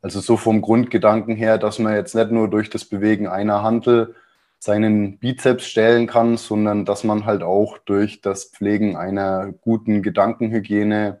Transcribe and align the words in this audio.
Also 0.00 0.20
so 0.20 0.36
vom 0.36 0.62
Grundgedanken 0.62 1.34
her, 1.34 1.58
dass 1.58 1.78
man 1.78 1.94
jetzt 1.94 2.14
nicht 2.14 2.30
nur 2.30 2.48
durch 2.48 2.70
das 2.70 2.84
Bewegen 2.84 3.26
einer 3.26 3.62
Handel 3.62 4.14
seinen 4.60 5.18
Bizeps 5.18 5.66
stellen 5.66 6.06
kann, 6.06 6.36
sondern 6.36 6.84
dass 6.84 7.04
man 7.04 7.26
halt 7.26 7.42
auch 7.42 7.78
durch 7.78 8.20
das 8.20 8.44
Pflegen 8.44 8.96
einer 8.96 9.52
guten 9.60 10.02
Gedankenhygiene 10.02 11.20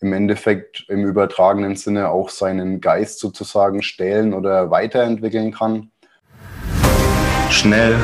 im 0.00 0.12
Endeffekt 0.12 0.84
im 0.88 1.04
übertragenen 1.04 1.76
Sinne 1.76 2.10
auch 2.10 2.28
seinen 2.28 2.80
Geist 2.80 3.20
sozusagen 3.20 3.82
stählen 3.82 4.34
oder 4.34 4.70
weiterentwickeln 4.70 5.52
kann. 5.52 5.90
Schnell, 7.50 7.94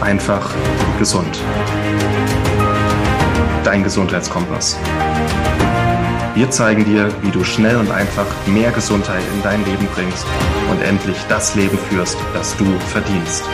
einfach, 0.00 0.54
gesund. 0.98 1.40
Dein 3.62 3.82
Gesundheitskompass. 3.82 4.78
Wir 6.32 6.48
zeigen 6.48 6.84
dir, 6.84 7.10
wie 7.24 7.32
du 7.32 7.42
schnell 7.42 7.76
und 7.76 7.90
einfach 7.90 8.24
mehr 8.46 8.70
Gesundheit 8.70 9.22
in 9.34 9.42
dein 9.42 9.64
Leben 9.64 9.86
bringst 9.86 10.24
und 10.70 10.80
endlich 10.80 11.16
das 11.28 11.56
Leben 11.56 11.76
führst, 11.76 12.16
das 12.32 12.56
du 12.56 12.64
verdienst. 12.78 13.44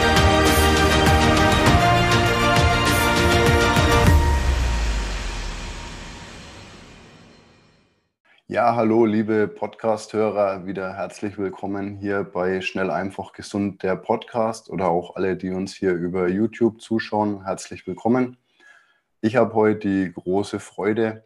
Ja, 8.46 8.76
hallo, 8.76 9.06
liebe 9.06 9.48
Podcast-Hörer, 9.48 10.66
wieder 10.66 10.92
herzlich 10.92 11.38
willkommen 11.38 11.96
hier 11.96 12.24
bei 12.24 12.60
Schnell, 12.60 12.90
einfach, 12.90 13.32
gesund, 13.32 13.82
der 13.82 13.96
Podcast 13.96 14.68
oder 14.68 14.90
auch 14.90 15.16
alle, 15.16 15.36
die 15.38 15.48
uns 15.48 15.74
hier 15.74 15.94
über 15.94 16.28
YouTube 16.28 16.82
zuschauen, 16.82 17.42
herzlich 17.46 17.86
willkommen. 17.86 18.36
Ich 19.22 19.36
habe 19.36 19.54
heute 19.54 19.88
die 19.88 20.12
große 20.12 20.60
Freude, 20.60 21.24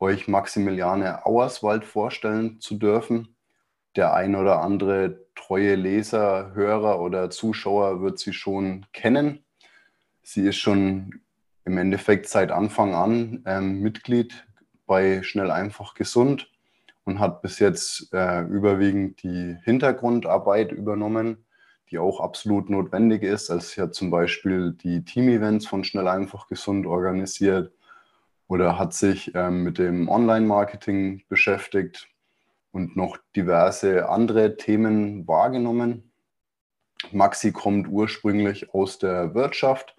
euch 0.00 0.28
Maximiliane 0.28 1.24
Auerswald 1.24 1.84
vorstellen 1.84 2.60
zu 2.60 2.76
dürfen. 2.76 3.36
Der 3.96 4.14
ein 4.14 4.34
oder 4.34 4.60
andere 4.60 5.26
treue 5.34 5.74
Leser, 5.74 6.52
Hörer 6.54 7.00
oder 7.00 7.30
Zuschauer 7.30 8.00
wird 8.02 8.18
sie 8.18 8.32
schon 8.32 8.86
kennen. 8.92 9.44
Sie 10.22 10.46
ist 10.46 10.56
schon 10.56 11.20
im 11.64 11.78
Endeffekt 11.78 12.28
seit 12.28 12.50
Anfang 12.50 12.94
an 12.94 13.42
ähm, 13.46 13.80
Mitglied 13.80 14.46
bei 14.86 15.22
Schnell 15.22 15.50
einfach 15.50 15.94
gesund 15.94 16.50
und 17.04 17.20
hat 17.20 17.42
bis 17.42 17.58
jetzt 17.58 18.12
äh, 18.12 18.42
überwiegend 18.42 19.22
die 19.22 19.56
Hintergrundarbeit 19.62 20.72
übernommen, 20.72 21.44
die 21.90 21.98
auch 21.98 22.20
absolut 22.20 22.70
notwendig 22.70 23.22
ist. 23.22 23.50
Also 23.50 23.66
sie 23.66 23.80
hat 23.80 23.94
zum 23.94 24.10
Beispiel 24.10 24.72
die 24.72 25.04
Team-Events 25.04 25.66
von 25.66 25.84
Schnell 25.84 26.08
einfach 26.08 26.48
gesund 26.48 26.86
organisiert 26.86 27.72
oder 28.48 28.78
hat 28.78 28.92
sich 28.94 29.34
ähm, 29.34 29.62
mit 29.62 29.78
dem 29.78 30.08
Online-Marketing 30.08 31.22
beschäftigt 31.28 32.08
und 32.72 32.96
noch 32.96 33.18
diverse 33.36 34.08
andere 34.08 34.56
Themen 34.56 35.26
wahrgenommen. 35.26 36.12
Maxi 37.12 37.52
kommt 37.52 37.88
ursprünglich 37.88 38.72
aus 38.74 38.98
der 38.98 39.34
Wirtschaft. 39.34 39.96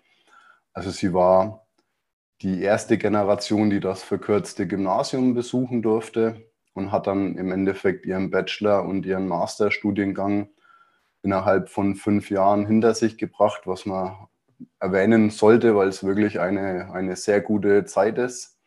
Also 0.74 0.92
sie 0.92 1.14
war 1.14 1.68
die 2.42 2.62
erste 2.62 2.98
Generation, 2.98 3.70
die 3.70 3.80
das 3.80 4.04
verkürzte 4.04 4.68
Gymnasium 4.68 5.34
besuchen 5.34 5.82
durfte 5.82 6.50
und 6.74 6.92
hat 6.92 7.08
dann 7.08 7.38
im 7.38 7.52
Endeffekt 7.52 8.06
ihren 8.06 8.30
Bachelor 8.30 8.84
und 8.84 9.06
ihren 9.06 9.28
Masterstudiengang 9.28 10.50
innerhalb 11.24 11.70
von 11.70 11.96
fünf 11.96 12.30
Jahren 12.30 12.68
hinter 12.68 12.94
sich 12.94 13.18
gebracht, 13.18 13.62
was 13.66 13.86
man 13.86 14.28
erwähnen 14.80 15.30
sollte, 15.30 15.76
weil 15.76 15.90
es 15.90 16.04
wirklich 16.04 16.40
eine, 16.40 16.92
eine 16.94 17.16
sehr 17.16 17.42
gute 17.42 17.86
Zeit 17.86 18.18
ist. 18.18 18.58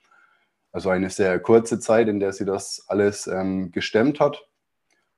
Also 0.72 0.90
eine 0.90 1.10
sehr 1.10 1.38
kurze 1.40 1.80
Zeit, 1.80 2.08
in 2.08 2.20
der 2.20 2.32
sie 2.32 2.44
das 2.44 2.84
alles 2.88 3.26
ähm, 3.26 3.72
gestemmt 3.72 4.20
hat. 4.20 4.46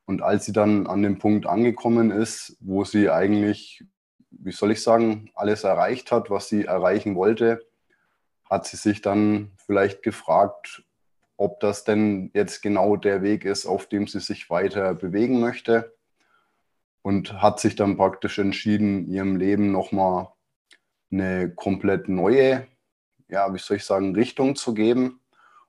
Und 0.04 0.22
als 0.22 0.44
sie 0.44 0.52
dann 0.52 0.86
an 0.86 1.02
dem 1.02 1.18
Punkt 1.18 1.46
angekommen 1.46 2.10
ist, 2.10 2.56
wo 2.60 2.84
sie 2.84 3.10
eigentlich, 3.10 3.84
wie 4.30 4.52
soll 4.52 4.72
ich 4.72 4.82
sagen, 4.82 5.30
alles 5.34 5.64
erreicht 5.64 6.12
hat, 6.12 6.30
was 6.30 6.48
sie 6.48 6.64
erreichen 6.64 7.14
wollte, 7.14 7.61
hat 8.48 8.66
sie 8.66 8.77
sich 8.77 9.02
dann 9.02 9.52
vielleicht 9.56 10.02
gefragt, 10.02 10.84
ob 11.36 11.61
das 11.61 11.84
denn 11.84 12.30
jetzt 12.34 12.61
genau 12.61 12.96
der 12.96 13.22
Weg 13.22 13.45
ist, 13.45 13.66
auf 13.66 13.86
dem 13.86 14.06
sie 14.06 14.20
sich 14.20 14.50
weiter 14.50 14.95
bewegen 14.95 15.40
möchte. 15.40 15.96
Und 17.02 17.40
hat 17.40 17.61
sich 17.61 17.77
dann 17.77 17.96
praktisch 17.96 18.39
entschieden, 18.39 19.08
ihrem 19.08 19.36
Leben 19.36 19.72
nochmal 19.72 20.28
eine 21.10 21.52
komplett 21.54 22.08
neue, 22.08 22.66
ja, 23.28 23.52
wie 23.52 23.58
soll 23.58 23.78
ich 23.78 23.84
sagen, 23.84 24.14
Richtung 24.14 24.56
zu 24.56 24.74
geben. 24.74 25.20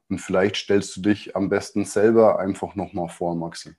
Und 0.09 0.19
vielleicht 0.19 0.57
stellst 0.57 0.97
du 0.97 1.01
dich 1.01 1.35
am 1.35 1.49
besten 1.49 1.85
selber 1.85 2.39
einfach 2.39 2.75
nochmal 2.75 3.09
vor, 3.09 3.35
Maxi. 3.35 3.75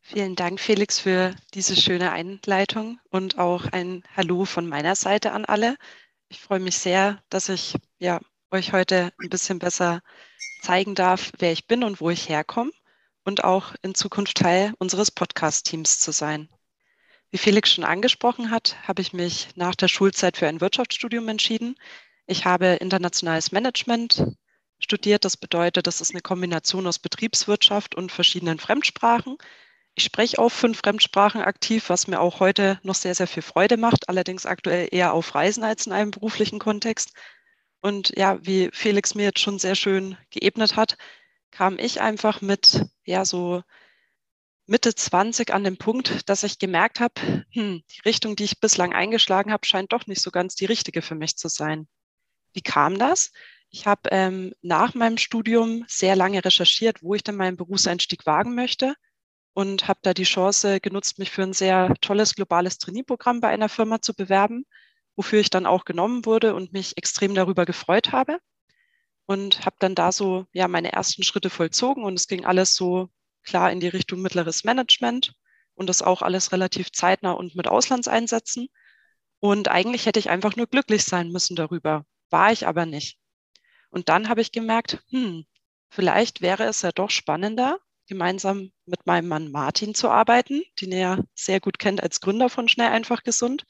Vielen 0.00 0.34
Dank, 0.34 0.58
Felix, 0.58 0.98
für 0.98 1.34
diese 1.54 1.76
schöne 1.76 2.10
Einleitung 2.10 2.98
und 3.10 3.38
auch 3.38 3.66
ein 3.66 4.02
Hallo 4.16 4.44
von 4.44 4.66
meiner 4.66 4.96
Seite 4.96 5.30
an 5.32 5.44
alle. 5.44 5.76
Ich 6.28 6.40
freue 6.40 6.58
mich 6.58 6.76
sehr, 6.76 7.22
dass 7.28 7.48
ich 7.48 7.76
ja, 7.98 8.20
euch 8.50 8.72
heute 8.72 9.12
ein 9.22 9.30
bisschen 9.30 9.60
besser 9.60 10.00
zeigen 10.60 10.96
darf, 10.96 11.32
wer 11.38 11.52
ich 11.52 11.68
bin 11.68 11.84
und 11.84 12.00
wo 12.00 12.10
ich 12.10 12.28
herkomme 12.28 12.72
und 13.24 13.44
auch 13.44 13.74
in 13.82 13.94
Zukunft 13.94 14.38
Teil 14.38 14.74
unseres 14.78 15.12
Podcast-Teams 15.12 16.00
zu 16.00 16.10
sein. 16.10 16.48
Wie 17.32 17.38
Felix 17.38 17.72
schon 17.72 17.84
angesprochen 17.84 18.50
hat, 18.50 18.76
habe 18.86 19.00
ich 19.00 19.14
mich 19.14 19.48
nach 19.54 19.74
der 19.74 19.88
Schulzeit 19.88 20.36
für 20.36 20.46
ein 20.48 20.60
Wirtschaftsstudium 20.60 21.26
entschieden. 21.28 21.76
Ich 22.26 22.44
habe 22.44 22.74
internationales 22.74 23.52
Management 23.52 24.22
studiert. 24.78 25.24
Das 25.24 25.38
bedeutet, 25.38 25.86
das 25.86 26.02
ist 26.02 26.10
eine 26.10 26.20
Kombination 26.20 26.86
aus 26.86 26.98
Betriebswirtschaft 26.98 27.94
und 27.94 28.12
verschiedenen 28.12 28.58
Fremdsprachen. 28.58 29.38
Ich 29.94 30.04
spreche 30.04 30.38
auch 30.38 30.50
fünf 30.50 30.80
Fremdsprachen 30.80 31.40
aktiv, 31.40 31.88
was 31.88 32.06
mir 32.06 32.20
auch 32.20 32.38
heute 32.38 32.78
noch 32.82 32.94
sehr, 32.94 33.14
sehr 33.14 33.26
viel 33.26 33.42
Freude 33.42 33.78
macht, 33.78 34.10
allerdings 34.10 34.44
aktuell 34.44 34.88
eher 34.90 35.14
auf 35.14 35.34
Reisen 35.34 35.64
als 35.64 35.86
in 35.86 35.92
einem 35.92 36.10
beruflichen 36.10 36.58
Kontext. 36.58 37.14
Und 37.80 38.12
ja, 38.14 38.44
wie 38.44 38.68
Felix 38.74 39.14
mir 39.14 39.24
jetzt 39.24 39.40
schon 39.40 39.58
sehr 39.58 39.74
schön 39.74 40.18
geebnet 40.28 40.76
hat, 40.76 40.98
kam 41.50 41.78
ich 41.78 42.02
einfach 42.02 42.42
mit, 42.42 42.84
ja, 43.06 43.24
so 43.24 43.62
Mitte 44.66 44.94
20 44.94 45.52
an 45.52 45.64
den 45.64 45.76
Punkt, 45.76 46.28
dass 46.28 46.44
ich 46.44 46.58
gemerkt 46.58 47.00
habe, 47.00 47.44
hm, 47.50 47.82
die 47.90 48.00
Richtung, 48.04 48.36
die 48.36 48.44
ich 48.44 48.60
bislang 48.60 48.92
eingeschlagen 48.92 49.52
habe, 49.52 49.66
scheint 49.66 49.92
doch 49.92 50.06
nicht 50.06 50.22
so 50.22 50.30
ganz 50.30 50.54
die 50.54 50.66
richtige 50.66 51.02
für 51.02 51.14
mich 51.16 51.36
zu 51.36 51.48
sein. 51.48 51.88
Wie 52.52 52.62
kam 52.62 52.98
das? 52.98 53.32
Ich 53.70 53.86
habe 53.86 54.10
ähm, 54.10 54.54
nach 54.62 54.94
meinem 54.94 55.18
Studium 55.18 55.84
sehr 55.88 56.14
lange 56.14 56.44
recherchiert, 56.44 57.02
wo 57.02 57.14
ich 57.14 57.24
denn 57.24 57.36
meinen 57.36 57.56
Berufseinstieg 57.56 58.26
wagen 58.26 58.54
möchte 58.54 58.94
und 59.54 59.88
habe 59.88 60.00
da 60.02 60.14
die 60.14 60.24
Chance 60.24 60.80
genutzt, 60.80 61.18
mich 61.18 61.30
für 61.30 61.42
ein 61.42 61.52
sehr 61.52 61.94
tolles 62.00 62.34
globales 62.34 62.78
Trainierprogramm 62.78 63.40
bei 63.40 63.48
einer 63.48 63.68
Firma 63.68 64.00
zu 64.00 64.14
bewerben, 64.14 64.64
wofür 65.16 65.40
ich 65.40 65.50
dann 65.50 65.66
auch 65.66 65.84
genommen 65.84 66.24
wurde 66.24 66.54
und 66.54 66.72
mich 66.72 66.96
extrem 66.96 67.34
darüber 67.34 67.64
gefreut 67.66 68.12
habe. 68.12 68.38
Und 69.26 69.64
habe 69.64 69.76
dann 69.78 69.94
da 69.94 70.12
so 70.12 70.46
ja 70.52 70.68
meine 70.68 70.92
ersten 70.92 71.22
Schritte 71.22 71.50
vollzogen 71.50 72.04
und 72.04 72.14
es 72.14 72.26
ging 72.28 72.44
alles 72.44 72.74
so 72.74 73.08
klar 73.42 73.70
in 73.72 73.80
die 73.80 73.88
Richtung 73.88 74.22
mittleres 74.22 74.64
Management 74.64 75.34
und 75.74 75.88
das 75.88 76.02
auch 76.02 76.22
alles 76.22 76.52
relativ 76.52 76.92
zeitnah 76.92 77.32
und 77.32 77.54
mit 77.54 77.68
Auslandseinsätzen. 77.68 78.68
Und 79.40 79.68
eigentlich 79.68 80.06
hätte 80.06 80.20
ich 80.20 80.30
einfach 80.30 80.56
nur 80.56 80.66
glücklich 80.66 81.04
sein 81.04 81.30
müssen 81.30 81.56
darüber, 81.56 82.04
war 82.30 82.52
ich 82.52 82.66
aber 82.66 82.86
nicht. 82.86 83.18
Und 83.90 84.08
dann 84.08 84.28
habe 84.28 84.40
ich 84.40 84.52
gemerkt, 84.52 85.02
hm, 85.10 85.44
vielleicht 85.90 86.40
wäre 86.40 86.64
es 86.64 86.82
ja 86.82 86.92
doch 86.92 87.10
spannender, 87.10 87.78
gemeinsam 88.06 88.72
mit 88.86 89.06
meinem 89.06 89.28
Mann 89.28 89.50
Martin 89.50 89.94
zu 89.94 90.08
arbeiten, 90.08 90.62
den 90.80 90.92
er 90.92 91.24
sehr 91.34 91.60
gut 91.60 91.78
kennt 91.78 92.02
als 92.02 92.20
Gründer 92.20 92.48
von 92.48 92.68
Schnell 92.68 92.90
einfach 92.90 93.22
gesund. 93.22 93.64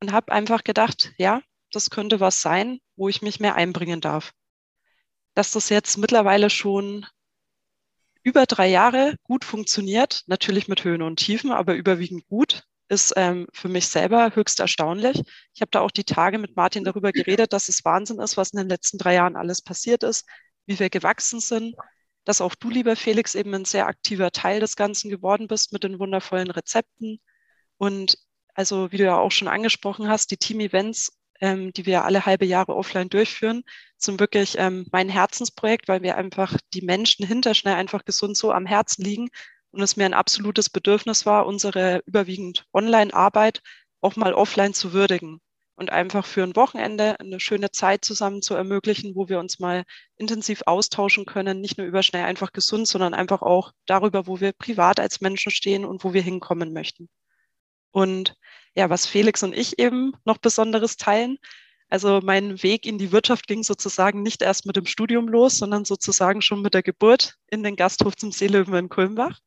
Und 0.00 0.12
habe 0.12 0.32
einfach 0.32 0.62
gedacht, 0.62 1.12
ja, 1.16 1.40
das 1.72 1.90
könnte 1.90 2.20
was 2.20 2.42
sein, 2.42 2.80
wo 2.96 3.08
ich 3.08 3.22
mich 3.22 3.40
mehr 3.40 3.54
einbringen 3.54 4.00
darf. 4.00 4.32
Dass 5.34 5.52
das 5.52 5.68
jetzt 5.70 5.96
mittlerweile 5.96 6.50
schon 6.50 7.06
über 8.26 8.44
drei 8.44 8.66
Jahre 8.66 9.14
gut 9.22 9.44
funktioniert, 9.44 10.24
natürlich 10.26 10.66
mit 10.66 10.82
Höhen 10.82 11.00
und 11.00 11.18
Tiefen, 11.20 11.52
aber 11.52 11.74
überwiegend 11.76 12.26
gut, 12.26 12.64
ist 12.88 13.12
ähm, 13.14 13.46
für 13.52 13.68
mich 13.68 13.86
selber 13.86 14.34
höchst 14.34 14.58
erstaunlich. 14.58 15.22
Ich 15.54 15.60
habe 15.60 15.70
da 15.70 15.80
auch 15.80 15.92
die 15.92 16.02
Tage 16.02 16.38
mit 16.38 16.56
Martin 16.56 16.82
darüber 16.82 17.12
geredet, 17.12 17.52
dass 17.52 17.68
es 17.68 17.84
Wahnsinn 17.84 18.18
ist, 18.18 18.36
was 18.36 18.50
in 18.50 18.58
den 18.58 18.68
letzten 18.68 18.98
drei 18.98 19.14
Jahren 19.14 19.36
alles 19.36 19.62
passiert 19.62 20.02
ist, 20.02 20.26
wie 20.66 20.80
wir 20.80 20.90
gewachsen 20.90 21.38
sind, 21.38 21.76
dass 22.24 22.40
auch 22.40 22.56
du, 22.56 22.68
lieber 22.68 22.96
Felix, 22.96 23.36
eben 23.36 23.54
ein 23.54 23.64
sehr 23.64 23.86
aktiver 23.86 24.32
Teil 24.32 24.58
des 24.58 24.74
Ganzen 24.74 25.08
geworden 25.08 25.46
bist 25.46 25.72
mit 25.72 25.84
den 25.84 26.00
wundervollen 26.00 26.50
Rezepten. 26.50 27.20
Und 27.78 28.18
also, 28.54 28.90
wie 28.90 28.96
du 28.96 29.04
ja 29.04 29.18
auch 29.18 29.30
schon 29.30 29.46
angesprochen 29.46 30.08
hast, 30.08 30.32
die 30.32 30.36
Team-Events, 30.36 31.12
ähm, 31.40 31.72
die 31.72 31.86
wir 31.86 32.04
alle 32.04 32.26
halbe 32.26 32.44
Jahre 32.46 32.74
offline 32.76 33.08
durchführen, 33.08 33.62
sind 33.96 34.20
wirklich 34.20 34.56
ähm, 34.58 34.86
mein 34.92 35.08
Herzensprojekt, 35.08 35.88
weil 35.88 36.02
wir 36.02 36.16
einfach 36.16 36.56
die 36.74 36.82
Menschen 36.82 37.26
hinter 37.26 37.54
schnell 37.54 37.74
einfach 37.74 38.04
gesund 38.04 38.36
so 38.36 38.52
am 38.52 38.66
Herzen 38.66 39.02
liegen 39.04 39.28
und 39.70 39.82
es 39.82 39.96
mir 39.96 40.04
ein 40.06 40.14
absolutes 40.14 40.70
Bedürfnis 40.70 41.26
war, 41.26 41.46
unsere 41.46 42.02
überwiegend 42.06 42.66
Online-Arbeit 42.72 43.62
auch 44.00 44.16
mal 44.16 44.34
offline 44.34 44.74
zu 44.74 44.92
würdigen. 44.92 45.40
und 45.76 45.90
einfach 45.90 46.24
für 46.26 46.42
ein 46.42 46.56
Wochenende 46.56 47.20
eine 47.20 47.38
schöne 47.40 47.70
Zeit 47.70 48.04
zusammen 48.04 48.42
zu 48.42 48.54
ermöglichen, 48.54 49.14
wo 49.14 49.28
wir 49.28 49.38
uns 49.38 49.58
mal 49.58 49.84
intensiv 50.16 50.62
austauschen 50.66 51.26
können, 51.26 51.60
nicht 51.60 51.78
nur 51.78 51.86
über 51.86 52.02
schnell 52.02 52.24
einfach 52.24 52.52
gesund, 52.52 52.88
sondern 52.88 53.14
einfach 53.14 53.42
auch 53.42 53.72
darüber, 53.86 54.26
wo 54.26 54.40
wir 54.40 54.52
privat 54.52 55.00
als 55.00 55.20
Menschen 55.20 55.52
stehen 55.52 55.84
und 55.84 56.02
wo 56.04 56.14
wir 56.14 56.22
hinkommen 56.22 56.72
möchten. 56.72 57.08
Und 57.96 58.36
ja, 58.74 58.90
was 58.90 59.06
Felix 59.06 59.42
und 59.42 59.54
ich 59.54 59.78
eben 59.78 60.12
noch 60.26 60.36
Besonderes 60.36 60.98
teilen, 60.98 61.38
also 61.88 62.20
mein 62.22 62.62
Weg 62.62 62.84
in 62.84 62.98
die 62.98 63.10
Wirtschaft 63.10 63.46
ging 63.46 63.62
sozusagen 63.62 64.20
nicht 64.20 64.42
erst 64.42 64.66
mit 64.66 64.76
dem 64.76 64.84
Studium 64.84 65.28
los, 65.28 65.56
sondern 65.56 65.86
sozusagen 65.86 66.42
schon 66.42 66.60
mit 66.60 66.74
der 66.74 66.82
Geburt 66.82 67.36
in 67.48 67.62
den 67.62 67.74
Gasthof 67.74 68.14
zum 68.14 68.32
Seelöwen 68.32 68.74
in 68.74 68.88
Kulmbach, 68.90 69.40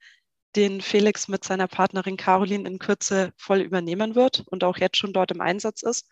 den 0.55 0.81
Felix 0.81 1.27
mit 1.27 1.43
seiner 1.43 1.67
Partnerin 1.67 2.17
Caroline 2.17 2.67
in 2.67 2.79
Kürze 2.79 3.33
voll 3.37 3.59
übernehmen 3.59 4.15
wird 4.15 4.41
und 4.47 4.63
auch 4.63 4.77
jetzt 4.77 4.97
schon 4.97 5.13
dort 5.13 5.29
im 5.29 5.41
Einsatz 5.41 5.83
ist. 5.83 6.09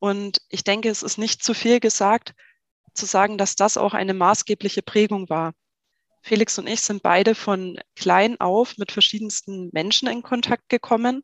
Und 0.00 0.38
ich 0.48 0.64
denke, 0.64 0.88
es 0.88 1.04
ist 1.04 1.18
nicht 1.18 1.44
zu 1.44 1.54
viel 1.54 1.78
gesagt, 1.78 2.34
zu 2.94 3.06
sagen, 3.06 3.38
dass 3.38 3.54
das 3.54 3.76
auch 3.76 3.94
eine 3.94 4.14
maßgebliche 4.14 4.82
Prägung 4.82 5.28
war. 5.28 5.52
Felix 6.22 6.58
und 6.58 6.66
ich 6.66 6.80
sind 6.80 7.04
beide 7.04 7.36
von 7.36 7.78
klein 7.94 8.40
auf 8.40 8.76
mit 8.76 8.90
verschiedensten 8.90 9.70
Menschen 9.72 10.08
in 10.08 10.24
Kontakt 10.24 10.68
gekommen 10.68 11.22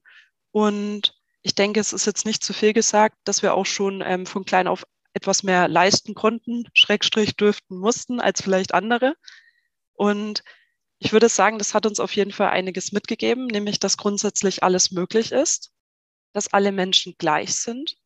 und 0.57 1.15
ich 1.43 1.55
denke, 1.55 1.81
es 1.81 1.93
ist 1.93 2.07
jetzt 2.07 2.25
nicht 2.25 2.43
zu 2.43 2.55
viel 2.55 2.73
gesagt, 2.73 3.19
dass 3.25 3.43
wir 3.43 3.53
auch 3.53 3.67
schon 3.67 4.03
ähm, 4.03 4.25
von 4.25 4.47
klein 4.47 4.69
auf 4.69 4.87
etwas 5.13 5.43
mehr 5.43 5.69
leisten 5.69 6.15
konnten, 6.15 6.65
Schrägstrich 6.73 7.37
dürften 7.37 7.77
mussten 7.77 8.23
als 8.23 8.41
vielleicht 8.41 8.73
andere. 8.73 9.17
Und 9.93 10.45
ich 10.99 11.13
würde 11.13 11.29
sagen, 11.29 11.59
das 11.59 11.75
hat 11.75 11.85
uns 11.85 12.01
auf 12.01 12.17
jeden 12.17 12.33
Fall 12.33 12.49
einiges 12.49 12.91
mitgegeben, 12.91 13.49
nämlich 13.49 13.81
dass 13.81 13.99
grundsätzlich 13.99 14.63
alles 14.63 14.93
möglich 14.93 15.31
ist, 15.31 15.73
dass 16.33 16.51
alle 16.51 16.73
Menschen 16.73 17.17
gleich 17.19 17.55
sind 17.55 17.99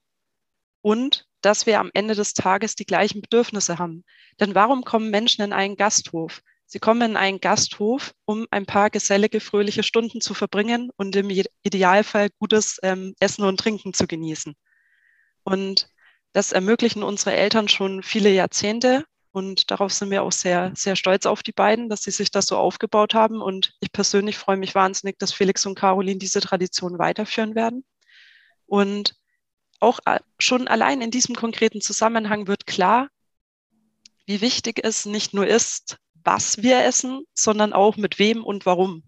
und 0.81 1.29
dass 1.43 1.67
wir 1.67 1.79
am 1.79 1.93
Ende 1.95 2.17
des 2.17 2.35
Tages 2.35 2.75
die 2.75 2.85
gleichen 2.85 3.21
Bedürfnisse 3.21 3.79
haben. 3.79 4.05
Denn 4.41 4.57
warum 4.57 4.83
kommen 4.83 5.11
Menschen 5.11 5.43
in 5.43 5.53
einen 5.53 5.77
Gasthof? 5.77 6.43
Sie 6.73 6.79
kommen 6.79 7.03
in 7.03 7.17
einen 7.17 7.41
Gasthof, 7.41 8.15
um 8.27 8.47
ein 8.53 8.65
paar 8.65 8.91
gesellige, 8.91 9.41
fröhliche 9.41 9.83
Stunden 9.83 10.21
zu 10.21 10.35
verbringen 10.35 10.91
und 10.97 11.17
im 11.17 11.29
Idealfall 11.65 12.29
gutes 12.39 12.79
ähm, 12.85 13.13
Essen 13.19 13.43
und 13.43 13.59
Trinken 13.59 13.93
zu 13.93 14.07
genießen. 14.07 14.55
Und 15.43 15.89
das 16.33 16.53
ermöglichen 16.53 17.03
unsere 17.03 17.35
Eltern 17.35 17.67
schon 17.67 18.05
viele 18.05 18.31
Jahrzehnte. 18.31 19.05
Und 19.33 19.73
darauf 19.73 19.93
sind 19.93 20.11
wir 20.11 20.23
auch 20.23 20.31
sehr, 20.31 20.71
sehr 20.77 20.95
stolz 20.95 21.27
auf 21.27 21.43
die 21.43 21.51
beiden, 21.51 21.89
dass 21.89 22.05
sie 22.05 22.13
sich 22.13 22.31
das 22.31 22.47
so 22.47 22.57
aufgebaut 22.57 23.15
haben. 23.15 23.43
Und 23.43 23.73
ich 23.81 23.91
persönlich 23.91 24.39
freue 24.39 24.57
mich 24.57 24.77
wahnsinnig, 24.77 25.19
dass 25.19 25.33
Felix 25.33 25.67
und 25.67 25.75
Caroline 25.75 26.21
diese 26.21 26.41
Tradition 26.41 27.01
weiterführen 27.01 27.57
werden. 27.57 27.85
Und 28.67 29.17
auch 29.81 29.99
äh, 30.07 30.21
schon 30.39 30.69
allein 30.69 31.03
in 31.03 31.11
diesem 31.11 31.35
konkreten 31.35 31.81
Zusammenhang 31.81 32.47
wird 32.47 32.69
klar, 32.69 33.09
wie 34.25 34.41
wichtig 34.41 34.79
es 34.85 35.05
nicht 35.05 35.35
nur 35.35 35.49
ist, 35.49 35.99
was 36.25 36.63
wir 36.63 36.85
essen, 36.85 37.25
sondern 37.35 37.73
auch 37.73 37.97
mit 37.97 38.19
wem 38.19 38.45
und 38.45 38.67
warum. 38.67 39.05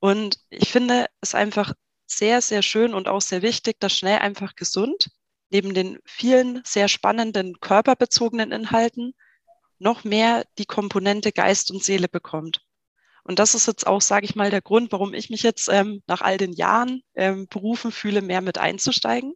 Und 0.00 0.38
ich 0.50 0.70
finde 0.70 1.06
es 1.20 1.34
einfach 1.34 1.72
sehr, 2.06 2.40
sehr 2.40 2.62
schön 2.62 2.94
und 2.94 3.08
auch 3.08 3.22
sehr 3.22 3.42
wichtig, 3.42 3.80
dass 3.80 3.96
schnell 3.96 4.18
einfach 4.18 4.54
gesund 4.54 5.10
neben 5.50 5.72
den 5.72 5.98
vielen 6.04 6.62
sehr 6.64 6.88
spannenden 6.88 7.60
körperbezogenen 7.60 8.52
Inhalten 8.52 9.14
noch 9.78 10.04
mehr 10.04 10.44
die 10.58 10.66
Komponente 10.66 11.32
Geist 11.32 11.70
und 11.70 11.84
Seele 11.84 12.08
bekommt. 12.08 12.60
Und 13.22 13.38
das 13.38 13.54
ist 13.54 13.66
jetzt 13.66 13.86
auch, 13.86 14.02
sage 14.02 14.26
ich 14.26 14.34
mal, 14.34 14.50
der 14.50 14.62
Grund, 14.62 14.92
warum 14.92 15.14
ich 15.14 15.30
mich 15.30 15.42
jetzt 15.42 15.68
ähm, 15.68 16.02
nach 16.06 16.20
all 16.20 16.36
den 16.36 16.52
Jahren 16.52 17.02
ähm, 17.14 17.46
berufen 17.48 17.90
fühle, 17.90 18.20
mehr 18.20 18.42
mit 18.42 18.58
einzusteigen. 18.58 19.34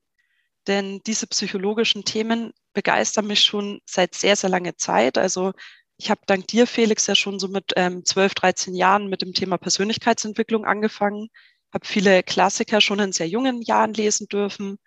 Denn 0.67 1.01
diese 1.07 1.27
psychologischen 1.27 2.05
Themen 2.05 2.53
begeistern 2.75 3.27
mich 3.27 3.41
schon 3.41 3.81
seit 3.87 4.15
sehr, 4.15 4.37
sehr 4.37 4.51
langer 4.51 4.77
Zeit. 4.77 5.17
Also 5.17 5.53
ich 5.99 6.11
habe 6.11 6.21
dank 6.27 6.47
dir, 6.47 6.67
Felix, 6.67 7.06
ja 7.09 7.15
schon 7.17 7.41
so 7.41 7.49
mit 7.49 7.73
ähm, 7.77 8.05
12, 8.05 8.35
13 8.35 8.75
Jahren 8.75 9.09
mit 9.09 9.21
dem 9.21 9.35
Thema 9.35 9.59
Persönlichkeitsentwicklung 9.59 10.65
angefangen, 10.65 11.29
habe 11.73 11.87
viele 11.87 12.23
Klassiker 12.23 12.81
schon 12.81 13.00
in 13.00 13.12
sehr 13.12 13.29
jungen 13.29 13.62
Jahren 13.62 13.95
lesen 13.95 14.29
dürfen, 14.29 14.79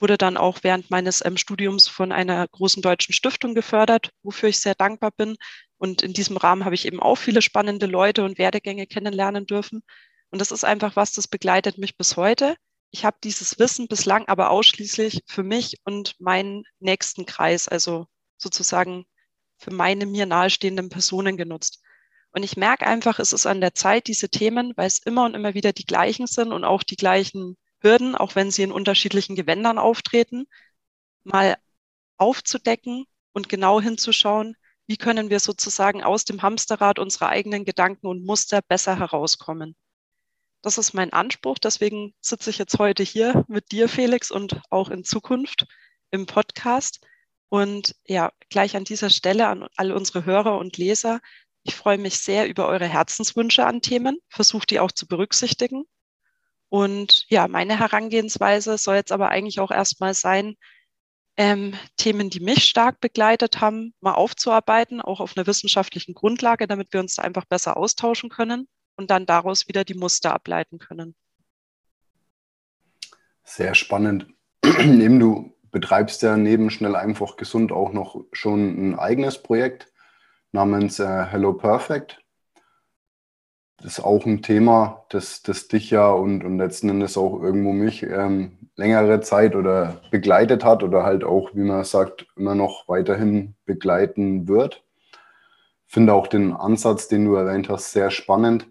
wurde 0.00 0.18
dann 0.18 0.36
auch 0.36 0.58
während 0.62 0.90
meines 0.90 1.24
ähm, 1.24 1.36
Studiums 1.36 1.86
von 1.86 2.10
einer 2.10 2.48
großen 2.48 2.82
deutschen 2.82 3.14
Stiftung 3.14 3.54
gefördert, 3.54 4.10
wofür 4.24 4.48
ich 4.48 4.58
sehr 4.58 4.74
dankbar 4.74 5.12
bin. 5.12 5.36
Und 5.78 6.02
in 6.02 6.12
diesem 6.12 6.36
Rahmen 6.36 6.64
habe 6.64 6.74
ich 6.74 6.86
eben 6.86 7.00
auch 7.00 7.16
viele 7.16 7.40
spannende 7.40 7.86
Leute 7.86 8.24
und 8.24 8.36
Werdegänge 8.38 8.86
kennenlernen 8.88 9.46
dürfen. 9.46 9.82
Und 10.30 10.40
das 10.40 10.50
ist 10.50 10.64
einfach 10.64 10.96
was, 10.96 11.12
das 11.12 11.28
begleitet 11.28 11.78
mich 11.78 11.96
bis 11.96 12.16
heute. 12.16 12.56
Ich 12.90 13.04
habe 13.04 13.16
dieses 13.22 13.58
Wissen 13.60 13.86
bislang 13.86 14.26
aber 14.26 14.50
ausschließlich 14.50 15.22
für 15.26 15.44
mich 15.44 15.76
und 15.84 16.20
meinen 16.20 16.64
nächsten 16.80 17.26
Kreis, 17.26 17.68
also 17.68 18.06
sozusagen 18.38 19.06
für 19.62 19.72
meine 19.72 20.06
mir 20.06 20.26
nahestehenden 20.26 20.88
Personen 20.88 21.36
genutzt. 21.36 21.80
Und 22.32 22.42
ich 22.42 22.56
merke 22.56 22.86
einfach, 22.86 23.18
es 23.18 23.32
ist 23.32 23.46
an 23.46 23.60
der 23.60 23.74
Zeit, 23.74 24.08
diese 24.08 24.28
Themen, 24.28 24.72
weil 24.76 24.86
es 24.86 24.98
immer 24.98 25.24
und 25.24 25.34
immer 25.34 25.54
wieder 25.54 25.72
die 25.72 25.84
gleichen 25.84 26.26
sind 26.26 26.52
und 26.52 26.64
auch 26.64 26.82
die 26.82 26.96
gleichen 26.96 27.56
Hürden, 27.80 28.14
auch 28.16 28.34
wenn 28.34 28.50
sie 28.50 28.62
in 28.62 28.72
unterschiedlichen 28.72 29.36
Gewändern 29.36 29.78
auftreten, 29.78 30.46
mal 31.24 31.56
aufzudecken 32.16 33.04
und 33.32 33.48
genau 33.48 33.80
hinzuschauen, 33.80 34.56
wie 34.86 34.96
können 34.96 35.30
wir 35.30 35.40
sozusagen 35.40 36.02
aus 36.02 36.24
dem 36.24 36.42
Hamsterrad 36.42 36.98
unserer 36.98 37.28
eigenen 37.28 37.64
Gedanken 37.64 38.06
und 38.08 38.24
Muster 38.24 38.62
besser 38.62 38.98
herauskommen. 38.98 39.76
Das 40.62 40.78
ist 40.78 40.92
mein 40.92 41.12
Anspruch. 41.12 41.58
Deswegen 41.58 42.14
sitze 42.20 42.50
ich 42.50 42.58
jetzt 42.58 42.78
heute 42.78 43.02
hier 43.02 43.44
mit 43.48 43.72
dir, 43.72 43.88
Felix, 43.88 44.30
und 44.30 44.60
auch 44.70 44.90
in 44.90 45.04
Zukunft 45.04 45.66
im 46.10 46.26
Podcast, 46.26 47.00
und 47.52 47.94
ja, 48.06 48.32
gleich 48.48 48.76
an 48.76 48.84
dieser 48.84 49.10
Stelle 49.10 49.46
an 49.46 49.68
alle 49.76 49.94
unsere 49.94 50.24
Hörer 50.24 50.56
und 50.56 50.78
Leser. 50.78 51.20
Ich 51.64 51.74
freue 51.74 51.98
mich 51.98 52.18
sehr 52.18 52.48
über 52.48 52.66
eure 52.66 52.86
Herzenswünsche 52.86 53.66
an 53.66 53.82
Themen, 53.82 54.16
versuche 54.30 54.64
die 54.66 54.80
auch 54.80 54.90
zu 54.90 55.06
berücksichtigen. 55.06 55.84
Und 56.70 57.26
ja, 57.28 57.48
meine 57.48 57.78
Herangehensweise 57.78 58.78
soll 58.78 58.94
jetzt 58.94 59.12
aber 59.12 59.28
eigentlich 59.28 59.60
auch 59.60 59.70
erstmal 59.70 60.14
sein, 60.14 60.56
ähm, 61.36 61.74
Themen, 61.98 62.30
die 62.30 62.40
mich 62.40 62.64
stark 62.64 63.00
begleitet 63.00 63.60
haben, 63.60 63.92
mal 64.00 64.14
aufzuarbeiten, 64.14 65.02
auch 65.02 65.20
auf 65.20 65.36
einer 65.36 65.46
wissenschaftlichen 65.46 66.14
Grundlage, 66.14 66.66
damit 66.66 66.94
wir 66.94 67.00
uns 67.00 67.16
da 67.16 67.22
einfach 67.22 67.44
besser 67.44 67.76
austauschen 67.76 68.30
können 68.30 68.66
und 68.96 69.10
dann 69.10 69.26
daraus 69.26 69.68
wieder 69.68 69.84
die 69.84 69.92
Muster 69.92 70.32
ableiten 70.32 70.78
können. 70.78 71.14
Sehr 73.44 73.74
spannend. 73.74 74.26
Eben 74.64 75.20
du 75.20 75.52
betreibst 75.72 76.22
ja 76.22 76.36
neben 76.36 76.70
Schnell 76.70 76.94
einfach 76.94 77.36
gesund 77.36 77.72
auch 77.72 77.92
noch 77.92 78.24
schon 78.32 78.90
ein 78.90 78.98
eigenes 78.98 79.42
Projekt 79.42 79.92
namens 80.52 81.00
äh, 81.00 81.24
Hello 81.24 81.54
Perfect. 81.54 82.22
Das 83.78 83.98
ist 83.98 84.04
auch 84.04 84.26
ein 84.26 84.42
Thema, 84.42 85.06
das, 85.08 85.42
das 85.42 85.66
dich 85.66 85.90
ja 85.90 86.08
und, 86.12 86.44
und 86.44 86.58
letzten 86.58 86.90
Endes 86.90 87.16
auch 87.16 87.42
irgendwo 87.42 87.72
mich 87.72 88.04
ähm, 88.04 88.58
längere 88.76 89.20
Zeit 89.22 89.56
oder 89.56 90.00
begleitet 90.12 90.64
hat 90.64 90.84
oder 90.84 91.02
halt 91.02 91.24
auch, 91.24 91.50
wie 91.54 91.64
man 91.64 91.82
sagt, 91.82 92.26
immer 92.36 92.54
noch 92.54 92.86
weiterhin 92.86 93.54
begleiten 93.64 94.46
wird. 94.46 94.84
Finde 95.86 96.12
auch 96.12 96.26
den 96.26 96.52
Ansatz, 96.52 97.08
den 97.08 97.24
du 97.24 97.34
erwähnt 97.34 97.68
hast, 97.68 97.92
sehr 97.92 98.10
spannend, 98.10 98.68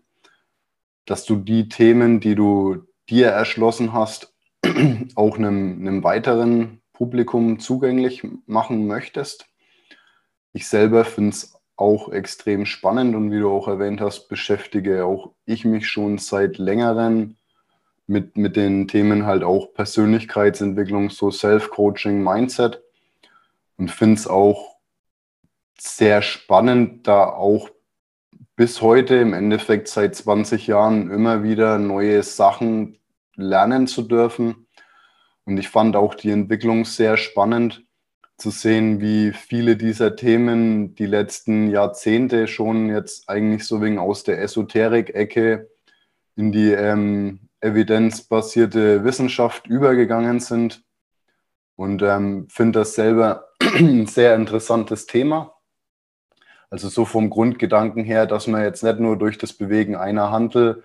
dass 1.06 1.26
du 1.26 1.36
die 1.36 1.68
Themen, 1.68 2.20
die 2.20 2.36
du 2.36 2.86
dir 3.10 3.28
erschlossen 3.28 3.92
hast, 3.92 4.34
auch 5.16 5.38
einem, 5.38 5.82
einem 5.82 6.04
weiteren 6.04 6.81
Publikum 6.94 7.60
zugänglich 7.60 8.28
machen 8.46 8.88
möchtest. 8.88 9.48
Ich 10.54 10.68
selber 10.68 11.06
finde 11.06 11.32
es 11.32 11.56
auch 11.76 12.12
extrem 12.12 12.66
spannend 12.66 13.16
und 13.16 13.32
wie 13.32 13.40
du 13.40 13.50
auch 13.50 13.68
erwähnt 13.68 14.02
hast, 14.02 14.28
beschäftige 14.28 15.06
auch 15.06 15.32
ich 15.46 15.66
mich 15.66 15.88
schon 15.88 16.18
seit 16.18 16.58
längerem 16.58 17.38
mit, 18.06 18.38
mit 18.38 18.56
den 18.56 18.88
Themen 18.88 19.26
halt 19.26 19.44
auch 19.44 19.74
Persönlichkeitsentwicklung, 19.74 21.10
so 21.10 21.32
Self-Coaching, 21.32 22.22
Mindset 22.22 22.84
und 23.78 23.90
finde 23.90 24.16
es 24.16 24.28
auch 24.28 24.76
sehr 25.80 26.22
spannend, 26.22 27.08
da 27.08 27.26
auch 27.26 27.70
bis 28.56 28.82
heute 28.82 29.16
im 29.16 29.34
Endeffekt 29.34 29.88
seit 29.88 30.16
20 30.16 30.68
Jahren 30.68 31.10
immer 31.10 31.42
wieder 31.42 31.80
neue 31.80 32.22
Sachen 32.22 33.00
lernen 33.36 33.88
zu 33.88 34.04
dürfen 34.04 34.68
und 35.52 35.58
ich 35.58 35.68
fand 35.68 35.98
auch 35.98 36.16
die 36.16 36.32
Entwicklung 36.32 36.86
sehr 36.86 37.18
spannend 37.18 37.86
zu 38.38 38.52
sehen, 38.52 39.02
wie 39.02 39.34
viele 39.34 39.76
dieser 39.76 40.16
Themen 40.16 40.96
die 40.96 41.06
letzten 41.06 41.70
Jahrzehnte 41.70 42.48
schon 42.48 42.88
jetzt 42.88 43.28
eigentlich 43.28 43.66
so 43.66 43.82
wegen 43.82 44.00
aus 44.00 44.24
der 44.24 44.42
Esoterik-Ecke 44.42 45.70
in 46.38 46.54
die 46.54 46.72
ähm, 46.72 47.50
evidenzbasierte 47.60 49.04
Wissenschaft 49.04 49.68
übergegangen 49.68 50.40
sind. 50.40 50.86
Und 51.76 52.02
ähm, 52.02 52.48
finde 52.50 52.80
das 52.80 52.96
selber 52.96 53.50
ein 53.60 54.06
sehr 54.08 54.36
interessantes 54.36 55.06
Thema. 55.06 55.54
Also 56.70 56.88
so 56.88 57.04
vom 57.04 57.30
Grundgedanken 57.30 58.06
her, 58.06 58.26
dass 58.26 58.48
man 58.48 58.64
jetzt 58.64 58.86
nicht 58.86 59.00
nur 59.00 59.18
durch 59.18 59.38
das 59.38 59.52
Bewegen 59.52 59.98
einer 59.98 60.32
Handel 60.32 60.82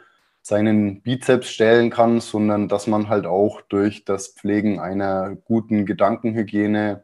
seinen 0.46 1.00
Bizeps 1.00 1.48
stellen 1.48 1.90
kann, 1.90 2.20
sondern 2.20 2.68
dass 2.68 2.86
man 2.86 3.08
halt 3.08 3.26
auch 3.26 3.62
durch 3.62 4.04
das 4.04 4.28
Pflegen 4.28 4.78
einer 4.78 5.34
guten 5.34 5.86
Gedankenhygiene 5.86 7.02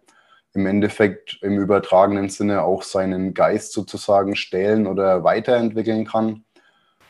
im 0.55 0.67
Endeffekt 0.67 1.41
im 1.43 1.59
übertragenen 1.59 2.29
Sinne 2.29 2.63
auch 2.63 2.85
seinen 2.85 3.35
Geist 3.35 3.73
sozusagen 3.73 4.37
stählen 4.37 4.87
oder 4.87 5.25
weiterentwickeln 5.25 6.07
kann 6.07 6.45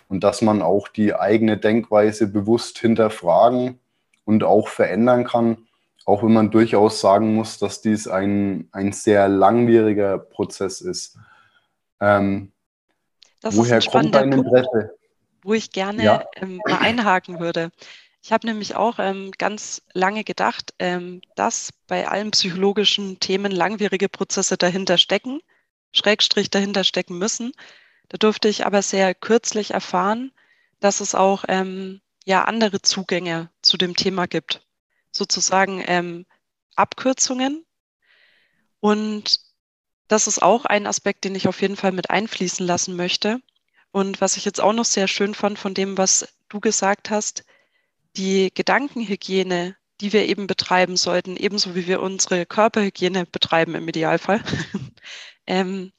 und 0.09 0.25
dass 0.25 0.41
man 0.41 0.63
auch 0.63 0.89
die 0.89 1.15
eigene 1.15 1.59
Denkweise 1.59 2.33
bewusst 2.33 2.79
hinterfragen 2.79 3.79
und 4.25 4.43
auch 4.43 4.69
verändern 4.69 5.25
kann, 5.25 5.67
auch 6.07 6.23
wenn 6.23 6.33
man 6.33 6.51
durchaus 6.51 7.03
sagen 7.03 7.35
muss, 7.35 7.59
dass 7.59 7.83
dies 7.83 8.09
ein, 8.09 8.71
ein 8.73 8.93
sehr 8.93 9.29
langwieriger 9.29 10.17
Prozess 10.17 10.81
ist. 10.81 11.19
Ähm, 12.01 12.53
woher 13.43 13.77
ist 13.77 13.91
kommt 13.91 14.15
dein 14.15 14.33
Interesse? 14.33 14.71
Punkt, 14.71 15.02
wo 15.43 15.55
ich 15.55 15.71
gerne 15.71 16.03
ja. 16.03 16.25
ähm, 16.37 16.61
mal 16.67 16.79
einhaken 16.79 17.41
würde. 17.41 17.71
Ich 18.23 18.31
habe 18.31 18.47
nämlich 18.47 18.77
auch 18.77 18.99
ähm, 18.99 19.33
ganz 19.37 19.83
lange 19.93 20.23
gedacht, 20.23 20.75
ähm, 20.79 21.23
dass 21.35 21.73
bei 21.89 22.07
allen 22.07 22.31
psychologischen 22.31 23.19
Themen 23.19 23.51
langwierige 23.51 24.09
Prozesse 24.09 24.57
dahinter 24.57 24.97
stecken, 24.97 25.41
Schrägstrich 25.93 26.49
dahinter 26.49 26.85
stecken 26.85 27.19
müssen. 27.19 27.53
Da 28.09 28.19
durfte 28.19 28.49
ich 28.49 28.65
aber 28.65 28.83
sehr 28.83 29.15
kürzlich 29.15 29.73
erfahren, 29.73 30.31
dass 30.79 31.01
es 31.01 31.17
auch 31.17 31.45
ähm, 31.49 32.01
ja 32.25 32.45
andere 32.45 32.81
Zugänge 32.81 33.51
zu 33.61 33.77
dem 33.77 33.97
Thema 33.97 34.27
gibt, 34.27 34.63
sozusagen 35.11 35.83
ähm, 35.87 36.25
Abkürzungen. 36.77 37.65
Und 38.79 39.41
das 40.07 40.29
ist 40.29 40.43
auch 40.43 40.65
ein 40.65 40.87
Aspekt, 40.87 41.25
den 41.25 41.35
ich 41.35 41.49
auf 41.49 41.61
jeden 41.61 41.77
Fall 41.77 41.93
mit 41.93 42.11
einfließen 42.11 42.65
lassen 42.65 42.95
möchte. 42.95 43.41
Und 43.93 44.21
was 44.21 44.37
ich 44.37 44.45
jetzt 44.45 44.61
auch 44.61 44.73
noch 44.73 44.87
sehr 44.87 45.07
schön 45.07 45.35
fand 45.35 45.59
von 45.59 45.75
dem, 45.75 45.99
was 45.99 46.27
du 46.49 46.61
gesagt 46.61 47.11
hast, 47.11 47.45
die 48.17 48.51
Gedankenhygiene, 48.55 49.77
die 50.01 50.13
wir 50.13 50.27
eben 50.27 50.47
betreiben 50.47 50.97
sollten, 50.97 51.37
ebenso 51.37 51.75
wie 51.75 51.87
wir 51.87 52.03
unsere 52.03 52.47
Körperhygiene 52.47 53.27
betreiben 53.27 53.75
im 53.75 53.89
Idealfall, 53.89 54.43
ähm, 55.47 55.93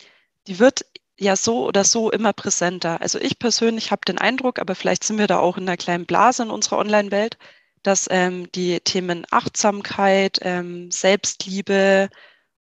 die 0.47 0.59
wird 0.59 0.85
ja 1.17 1.35
so 1.35 1.65
oder 1.65 1.83
so 1.83 2.11
immer 2.11 2.33
präsenter. 2.33 3.01
Also 3.01 3.19
ich 3.19 3.39
persönlich 3.39 3.91
habe 3.91 4.01
den 4.05 4.17
Eindruck, 4.17 4.59
aber 4.59 4.75
vielleicht 4.75 5.03
sind 5.03 5.19
wir 5.19 5.27
da 5.27 5.39
auch 5.39 5.57
in 5.57 5.63
einer 5.63 5.77
kleinen 5.77 6.05
Blase 6.05 6.43
in 6.43 6.49
unserer 6.49 6.79
Online-Welt, 6.79 7.37
dass 7.83 8.07
ähm, 8.09 8.51
die 8.53 8.79
Themen 8.79 9.25
Achtsamkeit, 9.31 10.39
ähm, 10.41 10.89
Selbstliebe 10.91 12.09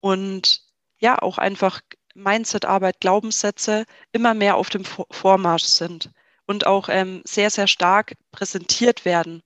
und 0.01 0.61
ja 0.99 1.21
auch 1.21 1.37
einfach 1.37 1.81
Mindset-Arbeit, 2.15 2.99
Glaubenssätze 2.99 3.85
immer 4.11 4.33
mehr 4.33 4.55
auf 4.55 4.69
dem 4.69 4.83
Vormarsch 4.85 5.65
sind 5.65 6.11
und 6.45 6.65
auch 6.65 6.89
ähm, 6.89 7.21
sehr, 7.25 7.49
sehr 7.49 7.67
stark 7.67 8.15
präsentiert 8.31 9.05
werden. 9.05 9.43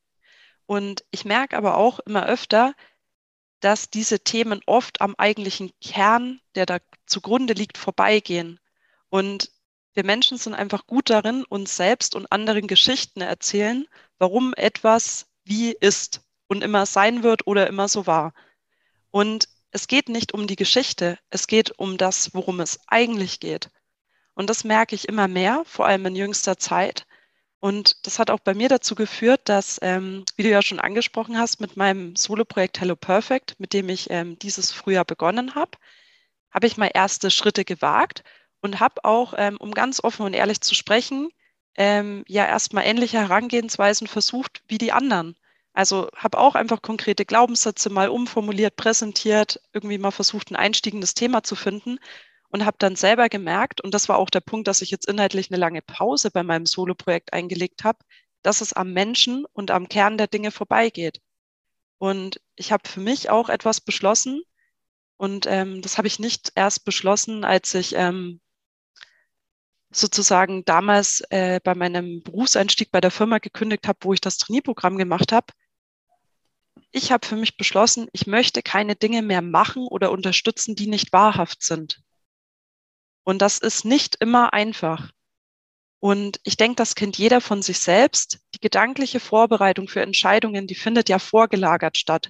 Und 0.66 1.04
ich 1.12 1.26
merke 1.26 1.58
aber 1.58 1.78
auch 1.78 2.00
immer 2.00 2.26
öfter, 2.26 2.74
dass 3.60 3.90
diese 3.90 4.20
Themen 4.20 4.62
oft 4.66 5.02
am 5.02 5.16
eigentlichen 5.18 5.72
Kern, 5.82 6.40
der 6.56 6.66
da 6.66 6.78
zugrunde 7.06 7.54
liegt, 7.54 7.78
vorbeigehen. 7.78 8.60
Und 9.10 9.52
wir 9.94 10.06
Menschen 10.06 10.38
sind 10.38 10.54
einfach 10.54 10.86
gut 10.86 11.10
darin, 11.10 11.44
uns 11.44 11.76
selbst 11.76 12.16
und 12.16 12.32
anderen 12.32 12.68
Geschichten 12.68 13.22
erzählen, 13.22 13.88
warum 14.18 14.54
etwas 14.54 15.26
wie 15.44 15.72
ist 15.72 16.22
und 16.48 16.64
immer 16.64 16.86
sein 16.86 17.24
wird 17.24 17.48
oder 17.48 17.68
immer 17.68 17.88
so 17.88 18.08
war. 18.08 18.34
Und 19.12 19.50
es 19.72 19.88
geht 19.88 20.10
nicht 20.10 20.34
um 20.34 20.48
die 20.48 20.56
Geschichte, 20.56 21.20
es 21.30 21.48
geht 21.48 21.78
um 21.78 21.98
das, 21.98 22.34
worum 22.34 22.60
es 22.60 22.80
eigentlich 22.88 23.40
geht. 23.40 23.70
Und 24.34 24.50
das 24.50 24.64
merke 24.64 24.96
ich 24.96 25.08
immer 25.08 25.28
mehr, 25.28 25.64
vor 25.66 25.86
allem 25.86 26.06
in 26.06 26.16
jüngster 26.16 26.58
Zeit. 26.58 27.06
Und 27.60 28.06
das 28.08 28.20
hat 28.20 28.32
auch 28.32 28.40
bei 28.40 28.54
mir 28.54 28.70
dazu 28.70 28.96
geführt, 28.96 29.42
dass, 29.46 29.80
ähm, 29.82 30.24
wie 30.38 30.44
du 30.44 30.50
ja 30.50 30.62
schon 30.62 30.80
angesprochen 30.80 31.38
hast, 31.38 31.60
mit 31.60 31.76
meinem 31.76 32.16
Solo-Projekt 32.16 32.80
Hello 32.80 32.96
Perfect, 32.96 33.60
mit 33.60 33.74
dem 33.74 33.90
ich 33.90 34.10
ähm, 34.10 34.40
dieses 34.40 34.72
Frühjahr 34.72 35.06
begonnen 35.06 35.56
habe, 35.56 35.72
habe 36.52 36.68
ich 36.68 36.78
mal 36.78 36.90
erste 36.94 37.30
Schritte 37.32 37.66
gewagt 37.66 38.24
und 38.62 38.80
habe 38.80 39.04
auch, 39.04 39.34
ähm, 39.38 39.58
um 39.58 39.72
ganz 39.74 40.02
offen 40.04 40.26
und 40.26 40.34
ehrlich 40.34 40.62
zu 40.62 40.74
sprechen, 40.74 41.30
ähm, 41.76 42.24
ja 42.28 42.46
erstmal 42.46 42.86
ähnliche 42.86 43.20
Herangehensweisen 43.20 44.08
versucht 44.08 44.64
wie 44.68 44.78
die 44.78 44.92
anderen. 44.92 45.36
Also 45.74 46.10
habe 46.16 46.38
auch 46.38 46.56
einfach 46.56 46.82
konkrete 46.82 47.26
Glaubenssätze 47.26 47.90
mal 47.90 48.10
umformuliert, 48.10 48.76
präsentiert, 48.76 49.62
irgendwie 49.74 49.98
mal 49.98 50.12
versucht, 50.12 50.52
ein 50.52 50.56
einstiegendes 50.56 51.14
Thema 51.14 51.44
zu 51.44 51.56
finden 51.56 52.00
und 52.50 52.66
habe 52.66 52.78
dann 52.80 52.96
selber 52.96 53.30
gemerkt, 53.30 53.82
und 53.82 53.94
das 53.94 54.10
war 54.10 54.18
auch 54.18 54.30
der 54.30 54.42
Punkt, 54.42 54.68
dass 54.68 54.82
ich 54.82 54.92
jetzt 54.92 55.08
inhaltlich 55.08 55.52
eine 55.52 55.60
lange 55.60 55.82
Pause 55.82 56.32
bei 56.32 56.44
meinem 56.44 56.66
Solo-Projekt 56.66 57.34
eingelegt 57.34 57.84
habe, 57.84 58.00
dass 58.42 58.62
es 58.62 58.74
am 58.74 58.94
Menschen 58.94 59.46
und 59.54 59.72
am 59.72 59.88
Kern 59.90 60.18
der 60.18 60.28
Dinge 60.28 60.52
vorbeigeht. 60.52 61.22
Und 62.00 62.42
ich 62.56 62.72
habe 62.72 62.88
für 62.88 63.02
mich 63.02 63.30
auch 63.30 63.50
etwas 63.50 63.82
beschlossen, 63.82 64.42
und 65.18 65.46
ähm, 65.48 65.82
das 65.82 65.98
habe 65.98 66.08
ich 66.08 66.20
nicht 66.20 66.54
erst 66.56 66.86
beschlossen, 66.86 67.44
als 67.44 67.74
ich 67.76 67.94
ähm, 67.96 68.40
sozusagen 69.92 70.64
damals 70.66 71.22
äh, 71.30 71.60
bei 71.64 71.76
meinem 71.76 72.22
Berufseinstieg 72.24 72.92
bei 72.92 73.02
der 73.02 73.12
Firma 73.12 73.40
gekündigt 73.40 73.88
habe, 73.88 74.00
wo 74.02 74.14
ich 74.14 74.22
das 74.22 74.38
Trainierprogramm 74.38 74.98
gemacht 74.98 75.32
habe. 75.32 75.48
Ich 76.92 77.12
habe 77.12 77.26
für 77.26 77.36
mich 77.36 77.58
beschlossen, 77.58 78.08
ich 78.14 78.28
möchte 78.28 78.62
keine 78.62 78.96
Dinge 78.96 79.22
mehr 79.22 79.42
machen 79.42 79.88
oder 79.88 80.12
unterstützen, 80.12 80.76
die 80.76 80.88
nicht 80.88 81.14
wahrhaft 81.14 81.64
sind. 81.64 82.02
Und 83.24 83.42
das 83.42 83.60
ist 83.60 83.86
nicht 83.86 84.18
immer 84.20 84.54
einfach. 84.54 85.12
Und 86.00 86.40
ich 86.44 86.56
denke, 86.56 86.78
das 86.78 86.96
kennt 86.96 87.18
jeder 87.18 87.42
von 87.42 87.62
sich 87.62 87.80
selbst. 87.80 88.40
Die 88.56 88.60
gedankliche 88.60 89.20
Vorbereitung 89.20 89.88
für 89.88 90.02
Entscheidungen, 90.02 90.66
die 90.66 90.76
findet 90.76 91.10
ja 91.10 91.20
vorgelagert 91.20 91.98
statt. 91.98 92.30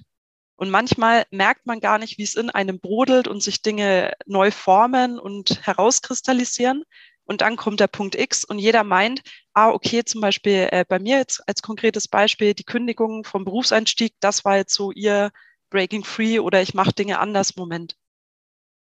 Und 0.56 0.68
manchmal 0.68 1.24
merkt 1.30 1.64
man 1.64 1.80
gar 1.80 1.98
nicht, 1.98 2.18
wie 2.18 2.22
es 2.22 2.34
in 2.34 2.50
einem 2.50 2.80
brodelt 2.80 3.28
und 3.28 3.42
sich 3.42 3.62
Dinge 3.62 4.12
neu 4.26 4.50
formen 4.50 5.18
und 5.18 5.66
herauskristallisieren. 5.66 6.84
Und 7.30 7.42
dann 7.42 7.54
kommt 7.54 7.78
der 7.78 7.86
Punkt 7.86 8.16
X 8.16 8.42
und 8.42 8.58
jeder 8.58 8.82
meint, 8.82 9.22
ah, 9.54 9.70
okay, 9.70 10.04
zum 10.04 10.20
Beispiel 10.20 10.68
äh, 10.72 10.84
bei 10.88 10.98
mir 10.98 11.18
jetzt 11.18 11.40
als 11.48 11.62
konkretes 11.62 12.08
Beispiel, 12.08 12.54
die 12.54 12.64
Kündigung 12.64 13.22
vom 13.22 13.44
Berufseinstieg, 13.44 14.14
das 14.18 14.44
war 14.44 14.56
jetzt 14.56 14.74
so 14.74 14.90
ihr 14.90 15.30
Breaking 15.70 16.02
Free 16.02 16.40
oder 16.40 16.60
ich 16.60 16.74
mache 16.74 16.92
Dinge 16.92 17.20
anders 17.20 17.54
Moment. 17.54 17.96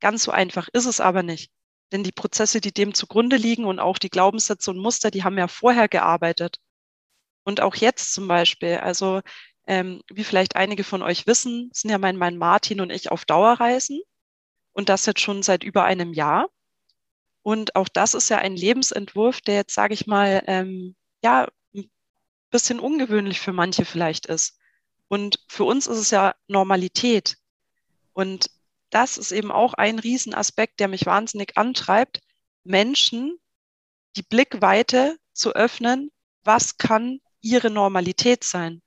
Ganz 0.01 0.25
so 0.25 0.31
einfach 0.31 0.69
ist 0.75 0.85
es 0.85 1.01
aber 1.01 1.23
nicht. 1.23 1.51
Denn 1.91 2.03
die 2.03 2.13
Prozesse, 2.13 2.61
die 2.61 2.75
dem 2.75 2.93
zugrunde 2.93 3.37
liegen 3.37 3.65
und 3.65 3.79
auch 3.81 3.97
die 3.97 4.11
Glaubenssätze 4.11 4.71
und 4.71 4.77
Muster, 4.79 5.11
die 5.11 5.25
haben 5.25 5.39
ja 5.39 5.49
vorher 5.49 5.89
gearbeitet. 5.89 6.59
Und 7.45 7.63
auch 7.63 7.77
jetzt 7.77 8.13
zum 8.13 8.29
Beispiel, 8.29 8.77
also 8.77 9.23
ähm, 9.67 10.03
wie 10.13 10.25
vielleicht 10.25 10.55
einige 10.55 10.85
von 10.85 11.01
euch 11.01 11.27
wissen, 11.27 11.71
sind 11.73 11.91
ja 11.91 11.97
mein 11.97 12.19
Mann 12.19 12.37
Martin 12.37 12.83
und 12.83 12.91
ich 12.91 13.11
auf 13.11 13.25
Dauerreisen 13.25 14.03
und 14.75 14.91
das 14.91 15.07
jetzt 15.07 15.21
schon 15.21 15.43
seit 15.43 15.65
über 15.65 15.85
einem 15.85 16.13
Jahr. 16.13 16.51
Und 17.45 17.77
auch 17.77 17.89
das 17.89 18.15
ist 18.15 18.31
ja 18.31 18.39
ein 18.39 18.57
Lebensentwurf, 18.57 19.43
der 19.43 19.57
jetzt, 19.57 19.75
sage 19.75 19.93
ich 19.93 20.07
mal, 20.07 20.43
ähm, 20.47 20.97
ja, 21.23 21.47
ein 21.75 21.91
bisschen 22.51 22.81
ungewöhnlich 22.81 23.39
für 23.39 23.53
manche 23.53 23.85
vielleicht 23.85 24.25
ist. 24.25 24.59
Und 25.09 25.39
für 25.49 25.65
uns 25.65 25.87
ist 25.87 25.99
es 25.99 26.11
ja 26.11 26.35
Normalität. 26.49 27.37
Und 28.15 28.51
das 28.89 29.19
ist 29.19 29.31
eben 29.31 29.53
auch 29.53 29.75
ein 29.75 29.99
Riesenaspekt, 29.99 30.81
der 30.81 30.89
mich 30.89 31.05
wahnsinnig 31.05 31.59
antreibt, 31.59 32.21
Menschen 32.65 33.37
die 34.17 34.23
Blickweite 34.23 35.19
zu 35.35 35.55
öffnen, 35.55 36.11
was 36.45 36.79
kann 36.79 37.21
ihre 37.43 37.69
Normalität 37.69 38.43
sein. 38.43 38.81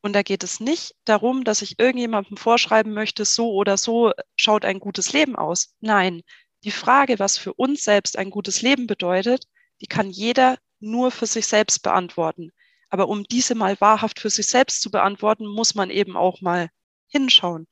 Und 0.00 0.14
da 0.14 0.22
geht 0.22 0.42
es 0.42 0.58
nicht 0.58 0.94
darum, 1.04 1.44
dass 1.44 1.60
ich 1.60 1.78
irgendjemandem 1.78 2.38
vorschreiben 2.38 2.94
möchte, 2.94 3.26
so 3.26 3.52
oder 3.52 3.76
so 3.76 4.12
schaut 4.36 4.64
ein 4.64 4.80
gutes 4.80 5.12
Leben 5.12 5.36
aus. 5.36 5.74
Nein, 5.80 6.22
die 6.64 6.70
Frage, 6.70 7.18
was 7.18 7.38
für 7.38 7.52
uns 7.54 7.84
selbst 7.84 8.18
ein 8.18 8.30
gutes 8.30 8.62
Leben 8.62 8.86
bedeutet, 8.86 9.46
die 9.80 9.86
kann 9.86 10.10
jeder 10.10 10.58
nur 10.80 11.10
für 11.10 11.26
sich 11.26 11.46
selbst 11.46 11.82
beantworten. 11.82 12.52
Aber 12.88 13.08
um 13.08 13.24
diese 13.24 13.54
mal 13.54 13.80
wahrhaft 13.80 14.18
für 14.20 14.30
sich 14.30 14.46
selbst 14.46 14.80
zu 14.80 14.90
beantworten, 14.90 15.46
muss 15.46 15.74
man 15.74 15.90
eben 15.90 16.16
auch 16.16 16.40
mal 16.40 16.70
hinschauen. 17.08 17.66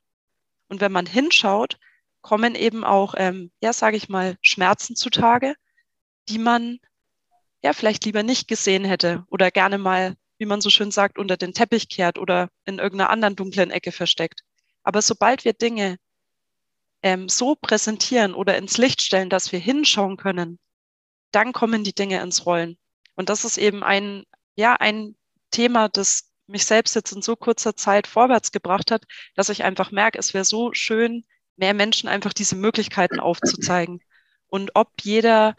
Und 0.69 0.81
wenn 0.81 0.93
man 0.93 1.07
hinschaut, 1.07 1.79
kommen 2.21 2.55
eben 2.55 2.85
auch, 2.85 3.15
ähm, 3.17 3.51
ja, 3.61 3.73
sage 3.73 3.97
ich 3.97 4.09
mal, 4.09 4.37
Schmerzen 4.43 4.95
zutage, 4.95 5.55
die 6.29 6.39
man 6.39 6.79
ja 7.63 7.73
vielleicht 7.73 8.05
lieber 8.05 8.23
nicht 8.23 8.49
gesehen 8.49 8.85
hätte 8.85 9.25
oder 9.29 9.51
gerne 9.51 9.79
mal, 9.79 10.17
wie 10.39 10.47
man 10.47 10.61
so 10.61 10.71
schön 10.71 10.91
sagt, 10.91 11.19
unter 11.19 11.37
den 11.37 11.53
Teppich 11.53 11.89
kehrt 11.89 12.19
oder 12.19 12.49
in 12.65 12.79
irgendeiner 12.79 13.11
anderen 13.11 13.37
dunklen 13.37 13.71
Ecke 13.71 13.93
versteckt. 13.93 14.43
Aber 14.83 15.03
sobald 15.03 15.45
wir 15.45 15.53
Dinge 15.53 15.99
ähm, 17.03 17.29
so 17.29 17.57
präsentieren 17.57 18.35
oder 18.35 18.57
ins 18.57 18.79
Licht 18.79 19.03
stellen, 19.03 19.31
dass 19.31 19.53
wir 19.53 19.59
hinschauen 19.59 20.17
können, 20.17 20.59
dann 21.33 21.53
kommen 21.53 21.85
die 21.85 21.95
Dinge 21.95 22.21
ins 22.23 22.47
Rollen. 22.47 22.79
Und 23.15 23.29
das 23.29 23.45
ist 23.45 23.59
eben 23.59 23.83
ein, 23.83 24.25
ja, 24.57 24.75
ein 24.75 25.17
Thema, 25.51 25.89
das 25.89 26.31
mich 26.47 26.67
selbst 26.67 26.95
jetzt 26.95 27.13
in 27.13 27.23
so 27.23 27.37
kurzer 27.37 27.77
Zeit 27.77 28.07
vorwärts 28.07 28.53
gebracht 28.53 28.91
hat, 28.91 29.05
dass 29.35 29.49
ich 29.49 29.65
einfach 29.65 29.91
merke, 29.91 30.19
es 30.19 30.35
wäre 30.35 30.45
so 30.45 30.73
schön, 30.73 31.25
mehr 31.57 31.75
Menschen 31.75 32.09
einfach 32.09 32.33
diese 32.33 32.57
Möglichkeiten 32.57 33.21
aufzuzeigen. 33.21 34.01
Und 34.49 34.73
ob 34.75 34.91
jeder 35.03 35.57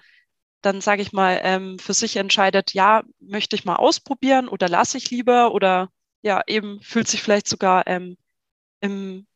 dann 0.63 0.81
sage 0.81 1.01
ich 1.01 1.12
mal, 1.13 1.39
ähm, 1.43 1.77
für 1.77 1.93
sich 1.93 2.15
entscheidet, 2.15 2.73
ja, 2.73 3.03
möchte 3.19 3.55
ich 3.55 3.65
mal 3.65 3.75
ausprobieren 3.75 4.47
oder 4.47 4.69
lasse 4.69 4.97
ich 4.97 5.12
lieber 5.12 5.53
oder 5.53 5.89
ja, 6.21 6.41
eben 6.47 6.81
fühlt 6.81 7.07
sich 7.07 7.21
vielleicht 7.21 7.47
sogar 7.47 7.85
ähm, 7.88 8.17
im, 8.79 9.27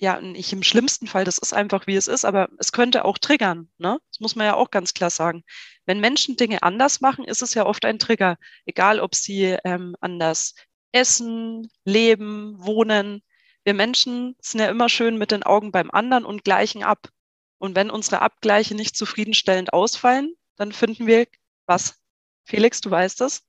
ja, 0.00 0.18
nicht 0.18 0.50
im 0.54 0.62
schlimmsten 0.62 1.06
Fall, 1.06 1.24
das 1.24 1.36
ist 1.36 1.52
einfach 1.52 1.86
wie 1.86 1.94
es 1.94 2.08
ist, 2.08 2.24
aber 2.24 2.48
es 2.58 2.72
könnte 2.72 3.04
auch 3.04 3.18
triggern, 3.18 3.70
ne? 3.76 4.00
Das 4.10 4.20
muss 4.20 4.34
man 4.34 4.46
ja 4.46 4.54
auch 4.54 4.70
ganz 4.70 4.94
klar 4.94 5.10
sagen. 5.10 5.44
Wenn 5.84 6.00
Menschen 6.00 6.36
Dinge 6.36 6.62
anders 6.62 7.02
machen, 7.02 7.26
ist 7.26 7.42
es 7.42 7.52
ja 7.52 7.66
oft 7.66 7.84
ein 7.84 7.98
Trigger, 7.98 8.38
egal 8.64 8.98
ob 8.98 9.14
sie 9.14 9.58
ähm, 9.62 9.94
anders 10.00 10.54
essen, 10.92 11.70
leben, 11.84 12.54
wohnen. 12.58 13.22
Wir 13.64 13.74
Menschen 13.74 14.36
sind 14.40 14.60
ja 14.60 14.70
immer 14.70 14.88
schön 14.88 15.18
mit 15.18 15.32
den 15.32 15.42
Augen 15.42 15.70
beim 15.70 15.90
anderen 15.90 16.24
und 16.24 16.44
gleichen 16.44 16.82
ab. 16.82 17.10
Und 17.58 17.76
wenn 17.76 17.90
unsere 17.90 18.22
Abgleiche 18.22 18.74
nicht 18.74 18.96
zufriedenstellend 18.96 19.74
ausfallen, 19.74 20.34
dann 20.56 20.72
finden 20.72 21.06
wir 21.06 21.26
was? 21.66 22.00
Felix, 22.44 22.80
du 22.80 22.90
weißt 22.90 23.20
es? 23.20 23.42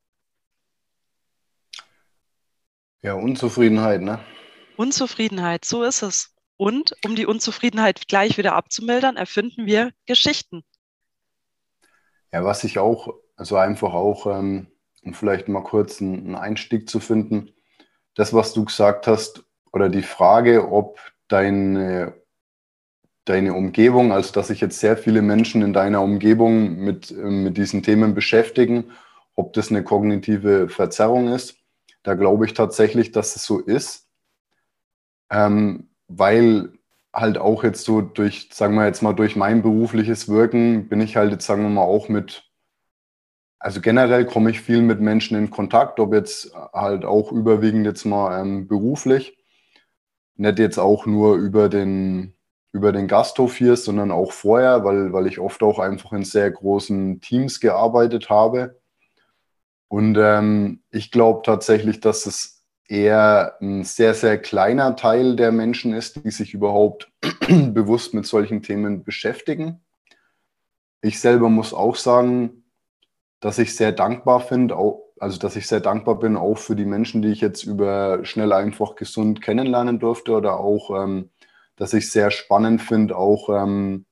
Ja, 3.02 3.14
Unzufriedenheit, 3.14 4.02
ne? 4.02 4.20
Unzufriedenheit, 4.76 5.64
so 5.64 5.84
ist 5.84 6.02
es. 6.02 6.36
Und 6.62 6.94
um 7.04 7.16
die 7.16 7.26
Unzufriedenheit 7.26 8.08
gleich 8.08 8.38
wieder 8.38 8.54
abzumildern, 8.54 9.18
erfinden 9.18 9.66
wir 9.66 9.94
Geschichten. 10.06 10.64
Ja, 12.32 12.46
was 12.46 12.64
ich 12.64 12.78
auch, 12.78 13.16
also 13.36 13.56
einfach 13.58 13.96
auch, 13.96 14.28
ähm, 14.28 14.68
um 15.02 15.16
vielleicht 15.16 15.48
mal 15.48 15.64
kurz 15.64 16.04
einen 16.04 16.36
Einstieg 16.36 16.88
zu 16.88 17.00
finden, 17.00 17.52
das, 18.14 18.32
was 18.32 18.54
du 18.54 18.64
gesagt 18.64 19.08
hast, 19.08 19.44
oder 19.74 19.90
die 19.90 20.04
Frage, 20.04 20.72
ob 20.72 21.00
deine 21.28 22.14
deine 23.26 23.56
Umgebung, 23.56 24.12
also 24.12 24.32
dass 24.32 24.50
sich 24.50 24.62
jetzt 24.62 24.80
sehr 24.80 24.98
viele 24.98 25.24
Menschen 25.24 25.64
in 25.64 25.74
deiner 25.74 26.04
Umgebung 26.04 26.76
mit, 26.76 27.10
ähm, 27.10 27.44
mit 27.44 27.58
diesen 27.58 27.82
Themen 27.82 28.14
beschäftigen, 28.14 28.92
ob 29.34 29.54
das 29.54 29.72
eine 29.72 29.84
kognitive 29.84 30.70
Verzerrung 30.70 31.34
ist. 31.34 31.56
Da 32.04 32.14
glaube 32.14 32.46
ich 32.46 32.54
tatsächlich, 32.54 33.12
dass 33.12 33.36
es 33.36 33.46
so 33.46 33.58
ist, 33.58 34.08
ähm, 35.32 35.88
weil 36.18 36.74
halt 37.14 37.38
auch 37.38 37.64
jetzt 37.64 37.84
so 37.84 38.02
durch, 38.02 38.50
sagen 38.54 38.76
wir 38.76 38.86
jetzt 38.86 39.02
mal, 39.02 39.14
durch 39.14 39.36
mein 39.36 39.62
berufliches 39.62 40.30
Wirken 40.30 40.88
bin 40.88 41.02
ich 41.02 41.18
halt 41.18 41.32
jetzt, 41.32 41.46
sagen 41.46 41.64
wir 41.64 41.70
mal, 41.70 41.82
auch 41.82 42.10
mit, 42.10 42.50
also 43.60 43.82
generell 43.82 44.26
komme 44.26 44.50
ich 44.52 44.62
viel 44.62 44.82
mit 44.82 45.02
Menschen 45.02 45.38
in 45.38 45.50
Kontakt, 45.50 46.00
ob 46.00 46.14
jetzt 46.14 46.54
halt 46.74 47.06
auch 47.06 47.32
überwiegend 47.32 47.86
jetzt 47.86 48.06
mal 48.06 48.42
ähm, 48.42 48.68
beruflich, 48.68 49.38
nicht 50.36 50.60
jetzt 50.60 50.80
auch 50.80 51.06
nur 51.06 51.36
über 51.36 51.70
den, 51.70 52.34
über 52.72 52.92
den 52.92 53.08
Gasthof 53.08 53.56
hier, 53.56 53.76
sondern 53.76 54.12
auch 54.12 54.32
vorher, 54.32 54.84
weil, 54.86 55.12
weil 55.14 55.28
ich 55.28 55.40
oft 55.40 55.62
auch 55.64 55.80
einfach 55.80 56.14
in 56.14 56.24
sehr 56.24 56.50
großen 56.50 57.20
Teams 57.20 57.60
gearbeitet 57.60 58.30
habe. 58.30 58.80
Und 59.90 60.18
ähm, 60.18 60.82
ich 60.90 61.12
glaube 61.12 61.42
tatsächlich, 61.44 62.00
dass 62.00 62.26
es 62.26 62.61
eher 62.92 63.58
ein 63.62 63.86
sehr, 63.86 64.14
sehr 64.14 64.38
kleiner 64.38 64.98
Teil 64.98 65.38
der 65.38 65.54
Menschen 65.54 65.94
ist, 65.94 66.24
die 66.26 66.32
sich 66.32 66.54
überhaupt 66.54 67.10
bewusst 67.48 68.14
mit 68.14 68.26
solchen 68.26 68.62
Themen 68.62 69.04
beschäftigen. 69.04 69.82
Ich 71.02 71.22
selber 71.22 71.50
muss 71.50 71.74
auch 71.74 71.96
sagen, 71.96 72.66
dass 73.40 73.60
ich 73.60 73.76
sehr 73.76 73.94
dankbar 73.94 74.42
finde, 74.42 74.76
also 75.20 75.40
dass 75.40 75.56
ich 75.56 75.68
sehr 75.68 75.80
dankbar 75.80 76.20
bin 76.20 76.36
auch 76.36 76.58
für 76.58 76.76
die 76.76 76.86
Menschen, 76.86 77.22
die 77.22 77.30
ich 77.30 77.42
jetzt 77.42 77.64
über 77.64 78.26
schnell 78.26 78.52
einfach 78.52 78.96
gesund 78.96 79.42
kennenlernen 79.42 80.00
durfte 80.00 80.34
oder 80.34 80.60
auch 80.60 81.04
ähm, 81.04 81.30
dass 81.78 81.94
ich 81.94 82.12
sehr 82.12 82.30
spannend 82.30 82.82
finde, 82.82 83.18
auch, 83.18 83.50
ähm, 83.50 84.06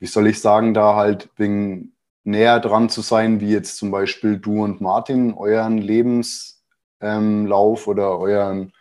wie 0.00 0.06
soll 0.06 0.26
ich 0.26 0.40
sagen, 0.40 0.74
da 0.74 0.96
halt 0.96 1.30
wegen 1.36 1.94
näher 2.24 2.60
dran 2.60 2.90
zu 2.90 3.00
sein, 3.00 3.40
wie 3.40 3.50
jetzt 3.50 3.78
zum 3.78 3.90
Beispiel 3.90 4.36
du 4.36 4.62
und 4.62 4.80
Martin, 4.80 5.32
euren 5.32 5.78
Lebenslauf 5.78 6.59
ähm, 7.00 7.50
oder 7.50 8.18
euren, 8.18 8.72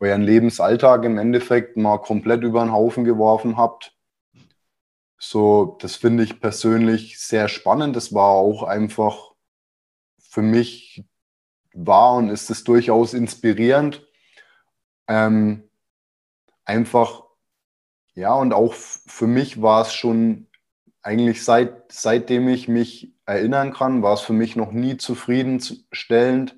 euren 0.00 0.22
Lebensalltag 0.22 1.04
im 1.04 1.18
Endeffekt 1.18 1.76
mal 1.76 1.98
komplett 1.98 2.42
über 2.42 2.60
den 2.64 2.72
Haufen 2.72 3.04
geworfen 3.04 3.56
habt. 3.56 3.96
So, 5.18 5.76
das 5.80 5.96
finde 5.96 6.22
ich 6.22 6.40
persönlich 6.40 7.18
sehr 7.18 7.48
spannend. 7.48 7.96
Das 7.96 8.14
war 8.14 8.30
auch 8.30 8.62
einfach 8.62 9.32
für 10.18 10.42
mich 10.42 11.04
war 11.72 12.14
und 12.14 12.28
ist 12.28 12.50
es 12.50 12.64
durchaus 12.64 13.14
inspirierend. 13.14 14.06
Ähm, 15.08 15.68
einfach 16.64 17.28
ja, 18.18 18.34
und 18.34 18.52
auch 18.52 18.74
für 18.74 19.28
mich 19.28 19.62
war 19.62 19.82
es 19.82 19.92
schon 19.94 20.48
eigentlich 21.02 21.44
seit, 21.44 21.92
seitdem 21.92 22.48
ich 22.48 22.66
mich 22.66 23.14
erinnern 23.26 23.72
kann, 23.72 24.02
war 24.02 24.14
es 24.14 24.22
für 24.22 24.32
mich 24.32 24.56
noch 24.56 24.72
nie 24.72 24.96
zufriedenstellend, 24.96 26.56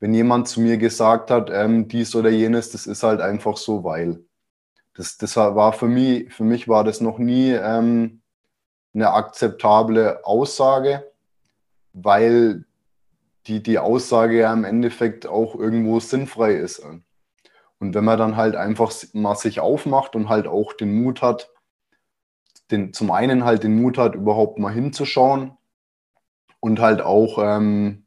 wenn 0.00 0.14
jemand 0.14 0.48
zu 0.48 0.60
mir 0.60 0.78
gesagt 0.78 1.30
hat, 1.30 1.50
ähm, 1.52 1.88
dies 1.88 2.14
oder 2.14 2.30
jenes, 2.30 2.70
das 2.70 2.86
ist 2.86 3.02
halt 3.02 3.20
einfach 3.20 3.56
so, 3.56 3.84
weil. 3.84 4.24
Das, 4.94 5.16
das 5.16 5.36
war 5.36 5.72
für 5.72 5.86
mich, 5.86 6.32
für 6.32 6.42
mich 6.42 6.66
war 6.66 6.82
das 6.82 7.00
noch 7.00 7.18
nie 7.18 7.52
ähm, 7.52 8.20
eine 8.94 9.12
akzeptable 9.12 10.24
Aussage, 10.24 11.08
weil 11.92 12.64
die, 13.46 13.62
die 13.62 13.78
Aussage 13.78 14.38
ja 14.40 14.52
im 14.52 14.64
Endeffekt 14.64 15.26
auch 15.26 15.54
irgendwo 15.54 16.00
sinnfrei 16.00 16.54
ist. 16.54 16.82
Und 17.78 17.94
wenn 17.94 18.04
man 18.04 18.18
dann 18.18 18.36
halt 18.36 18.56
einfach 18.56 18.92
mal 19.12 19.36
sich 19.36 19.60
aufmacht 19.60 20.16
und 20.16 20.28
halt 20.28 20.48
auch 20.48 20.72
den 20.72 21.00
Mut 21.02 21.22
hat, 21.22 21.50
den, 22.70 22.92
zum 22.92 23.10
einen 23.10 23.44
halt 23.44 23.62
den 23.62 23.80
Mut 23.80 23.98
hat, 23.98 24.14
überhaupt 24.14 24.58
mal 24.58 24.72
hinzuschauen 24.72 25.56
und 26.60 26.80
halt 26.80 27.00
auch 27.00 27.38
ähm, 27.40 28.04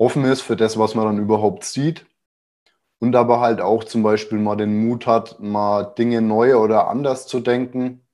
offen 0.00 0.24
ist 0.24 0.40
für 0.40 0.56
das, 0.56 0.78
was 0.78 0.94
man 0.94 1.04
dann 1.04 1.18
überhaupt 1.18 1.64
sieht. 1.64 2.06
Und 3.00 3.16
aber 3.16 3.40
halt 3.40 3.60
auch 3.60 3.84
zum 3.84 4.02
Beispiel 4.02 4.38
mal 4.38 4.56
den 4.56 4.86
Mut 4.86 5.06
hat, 5.06 5.40
mal 5.40 5.84
Dinge 5.84 6.22
neu 6.22 6.56
oder 6.56 6.88
anders 6.88 7.26
zu 7.26 7.40
denken. 7.40 8.06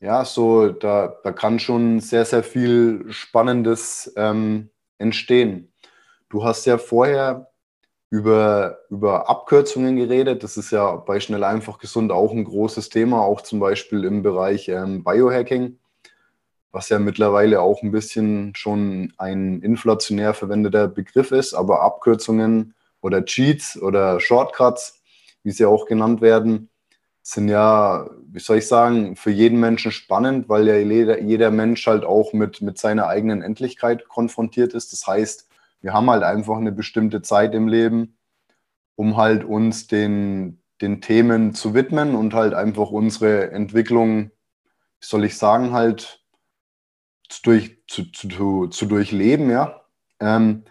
Ja, 0.00 0.24
so, 0.24 0.70
da, 0.70 1.16
da 1.22 1.32
kann 1.32 1.58
schon 1.58 2.00
sehr, 2.00 2.24
sehr 2.24 2.42
viel 2.42 3.04
Spannendes 3.10 4.12
ähm, 4.16 4.70
entstehen. 4.98 5.72
Du 6.28 6.44
hast 6.44 6.64
ja 6.66 6.78
vorher 6.78 7.52
über, 8.10 8.80
über 8.90 9.28
Abkürzungen 9.28 9.96
geredet. 9.96 10.42
Das 10.42 10.56
ist 10.56 10.70
ja 10.70 10.96
bei 10.96 11.20
Schnell 11.20 11.44
einfach 11.44 11.78
gesund 11.78 12.12
auch 12.12 12.32
ein 12.32 12.44
großes 12.44 12.88
Thema, 12.88 13.22
auch 13.22 13.42
zum 13.42 13.60
Beispiel 13.60 14.04
im 14.04 14.22
Bereich 14.22 14.68
ähm, 14.68 15.04
Biohacking, 15.04 15.78
was 16.72 16.88
ja 16.88 16.98
mittlerweile 16.98 17.60
auch 17.60 17.82
ein 17.82 17.92
bisschen 17.92 18.54
schon 18.56 19.12
ein 19.18 19.60
inflationär 19.60 20.34
verwendeter 20.34 20.88
Begriff 20.88 21.30
ist, 21.30 21.52
aber 21.52 21.82
Abkürzungen 21.82 22.74
oder 23.02 23.24
Cheats 23.24 23.80
oder 23.80 24.18
Shortcuts, 24.20 25.00
wie 25.42 25.50
sie 25.50 25.66
auch 25.66 25.86
genannt 25.86 26.22
werden, 26.22 26.70
sind 27.22 27.48
ja, 27.48 28.08
wie 28.26 28.40
soll 28.40 28.58
ich 28.58 28.66
sagen, 28.66 29.14
für 29.16 29.30
jeden 29.30 29.60
Menschen 29.60 29.92
spannend, 29.92 30.48
weil 30.48 30.66
ja 30.66 30.76
jeder, 30.76 31.20
jeder 31.20 31.50
Mensch 31.50 31.86
halt 31.86 32.04
auch 32.04 32.32
mit, 32.32 32.62
mit 32.62 32.78
seiner 32.78 33.06
eigenen 33.06 33.42
Endlichkeit 33.42 34.08
konfrontiert 34.08 34.72
ist. 34.74 34.92
Das 34.92 35.06
heißt, 35.06 35.48
wir 35.82 35.92
haben 35.92 36.10
halt 36.10 36.24
einfach 36.24 36.56
eine 36.56 36.72
bestimmte 36.72 37.22
Zeit 37.22 37.54
im 37.54 37.68
Leben, 37.68 38.16
um 38.96 39.16
halt 39.16 39.44
uns 39.44 39.86
den, 39.86 40.60
den 40.80 41.00
Themen 41.00 41.54
zu 41.54 41.74
widmen 41.74 42.14
und 42.16 42.34
halt 42.34 42.54
einfach 42.54 42.90
unsere 42.90 43.50
Entwicklung, 43.52 44.30
wie 45.00 45.06
soll 45.06 45.24
ich 45.24 45.36
sagen, 45.36 45.72
halt 45.72 46.21
zu, 47.42 47.50
durch, 47.50 47.78
zu, 47.88 48.10
zu, 48.12 48.66
zu 48.68 48.86
durchleben, 48.86 49.50
ja. 49.50 49.82
Ähm, 50.20 50.64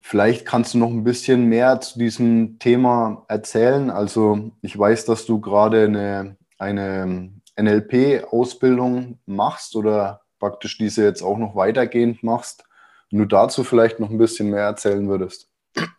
vielleicht 0.00 0.46
kannst 0.46 0.74
du 0.74 0.78
noch 0.78 0.90
ein 0.90 1.04
bisschen 1.04 1.46
mehr 1.46 1.80
zu 1.80 1.98
diesem 1.98 2.58
Thema 2.58 3.24
erzählen. 3.28 3.90
Also 3.90 4.52
ich 4.62 4.78
weiß, 4.78 5.04
dass 5.04 5.26
du 5.26 5.40
gerade 5.40 5.84
eine, 5.84 6.36
eine 6.58 7.32
NLP-Ausbildung 7.58 9.18
machst 9.26 9.76
oder 9.76 10.22
praktisch 10.38 10.78
diese 10.78 11.04
jetzt 11.04 11.22
auch 11.22 11.38
noch 11.38 11.54
weitergehend 11.54 12.22
machst. 12.22 12.64
Wenn 13.10 13.20
du 13.20 13.26
dazu 13.26 13.64
vielleicht 13.64 14.00
noch 14.00 14.10
ein 14.10 14.18
bisschen 14.18 14.50
mehr 14.50 14.64
erzählen 14.64 15.08
würdest. 15.08 15.48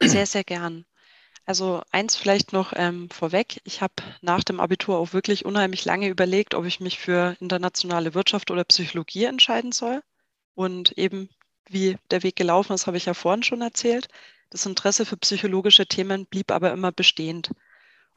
Sehr, 0.01 0.25
sehr 0.25 0.43
gern. 0.43 0.85
Also 1.51 1.81
eins 1.91 2.15
vielleicht 2.15 2.53
noch 2.53 2.71
ähm, 2.77 3.09
vorweg. 3.09 3.59
Ich 3.65 3.81
habe 3.81 3.91
nach 4.21 4.41
dem 4.41 4.61
Abitur 4.61 4.97
auch 4.97 5.11
wirklich 5.11 5.43
unheimlich 5.43 5.83
lange 5.83 6.07
überlegt, 6.07 6.55
ob 6.55 6.63
ich 6.63 6.79
mich 6.79 6.97
für 6.97 7.35
internationale 7.41 8.13
Wirtschaft 8.13 8.51
oder 8.51 8.63
Psychologie 8.63 9.25
entscheiden 9.25 9.73
soll. 9.73 10.01
Und 10.55 10.97
eben 10.97 11.27
wie 11.67 11.97
der 12.09 12.23
Weg 12.23 12.37
gelaufen 12.37 12.71
ist, 12.71 12.87
habe 12.87 12.95
ich 12.95 13.03
ja 13.03 13.13
vorhin 13.13 13.43
schon 13.43 13.61
erzählt. 13.61 14.07
Das 14.49 14.65
Interesse 14.65 15.05
für 15.05 15.17
psychologische 15.17 15.85
Themen 15.85 16.25
blieb 16.25 16.51
aber 16.51 16.71
immer 16.71 16.93
bestehend. 16.93 17.51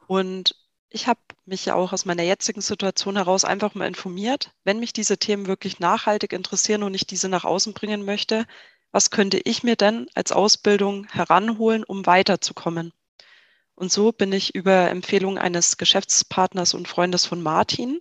Und 0.07 0.55
ich 0.89 1.07
habe 1.07 1.19
mich 1.43 1.65
ja 1.65 1.75
auch 1.75 1.91
aus 1.91 2.05
meiner 2.05 2.23
jetzigen 2.23 2.61
Situation 2.61 3.17
heraus 3.17 3.43
einfach 3.43 3.75
mal 3.75 3.85
informiert, 3.89 4.53
wenn 4.63 4.79
mich 4.79 4.93
diese 4.93 5.17
Themen 5.17 5.47
wirklich 5.47 5.81
nachhaltig 5.81 6.31
interessieren 6.31 6.83
und 6.83 6.93
ich 6.93 7.05
diese 7.05 7.27
nach 7.27 7.43
außen 7.43 7.73
bringen 7.73 8.05
möchte, 8.05 8.45
was 8.93 9.09
könnte 9.09 9.41
ich 9.43 9.61
mir 9.61 9.75
denn 9.75 10.07
als 10.15 10.31
Ausbildung 10.31 11.05
heranholen, 11.09 11.83
um 11.83 12.05
weiterzukommen? 12.05 12.93
Und 13.75 13.91
so 13.91 14.11
bin 14.11 14.31
ich 14.31 14.55
über 14.55 14.89
Empfehlung 14.89 15.37
eines 15.37 15.77
Geschäftspartners 15.77 16.73
und 16.73 16.87
Freundes 16.87 17.25
von 17.25 17.43
Martin 17.43 17.99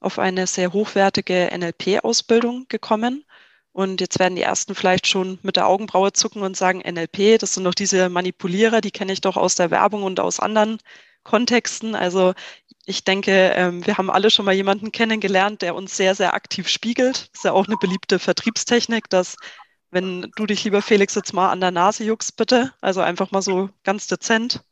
auf 0.00 0.18
eine 0.18 0.46
sehr 0.46 0.72
hochwertige 0.72 1.50
NLP-Ausbildung 1.56 2.66
gekommen. 2.68 3.24
Und 3.72 4.00
jetzt 4.00 4.18
werden 4.18 4.34
die 4.36 4.42
ersten 4.42 4.74
vielleicht 4.74 5.06
schon 5.06 5.38
mit 5.42 5.56
der 5.56 5.68
Augenbraue 5.68 6.12
zucken 6.12 6.42
und 6.42 6.56
sagen, 6.56 6.80
NLP, 6.80 7.38
das 7.38 7.54
sind 7.54 7.64
doch 7.64 7.74
diese 7.74 8.08
Manipulierer, 8.08 8.80
die 8.80 8.90
kenne 8.90 9.12
ich 9.12 9.20
doch 9.20 9.36
aus 9.36 9.54
der 9.54 9.70
Werbung 9.70 10.02
und 10.02 10.18
aus 10.20 10.40
anderen 10.40 10.78
Kontexten. 11.22 11.94
Also 11.94 12.34
ich 12.86 13.04
denke, 13.04 13.52
ähm, 13.54 13.86
wir 13.86 13.98
haben 13.98 14.10
alle 14.10 14.30
schon 14.30 14.46
mal 14.46 14.54
jemanden 14.54 14.90
kennengelernt, 14.90 15.62
der 15.62 15.74
uns 15.74 15.96
sehr, 15.96 16.14
sehr 16.14 16.34
aktiv 16.34 16.68
spiegelt. 16.68 17.30
Das 17.32 17.40
ist 17.40 17.44
ja 17.44 17.52
auch 17.52 17.66
eine 17.66 17.76
beliebte 17.76 18.18
Vertriebstechnik, 18.18 19.08
dass 19.10 19.36
wenn 19.90 20.30
du 20.36 20.46
dich, 20.46 20.64
lieber 20.64 20.82
Felix, 20.82 21.14
jetzt 21.14 21.32
mal 21.32 21.50
an 21.50 21.60
der 21.60 21.72
Nase 21.72 22.04
juckst, 22.04 22.36
bitte, 22.36 22.72
also 22.80 23.00
einfach 23.00 23.30
mal 23.32 23.42
so 23.42 23.70
ganz 23.84 24.06
dezent, 24.06 24.62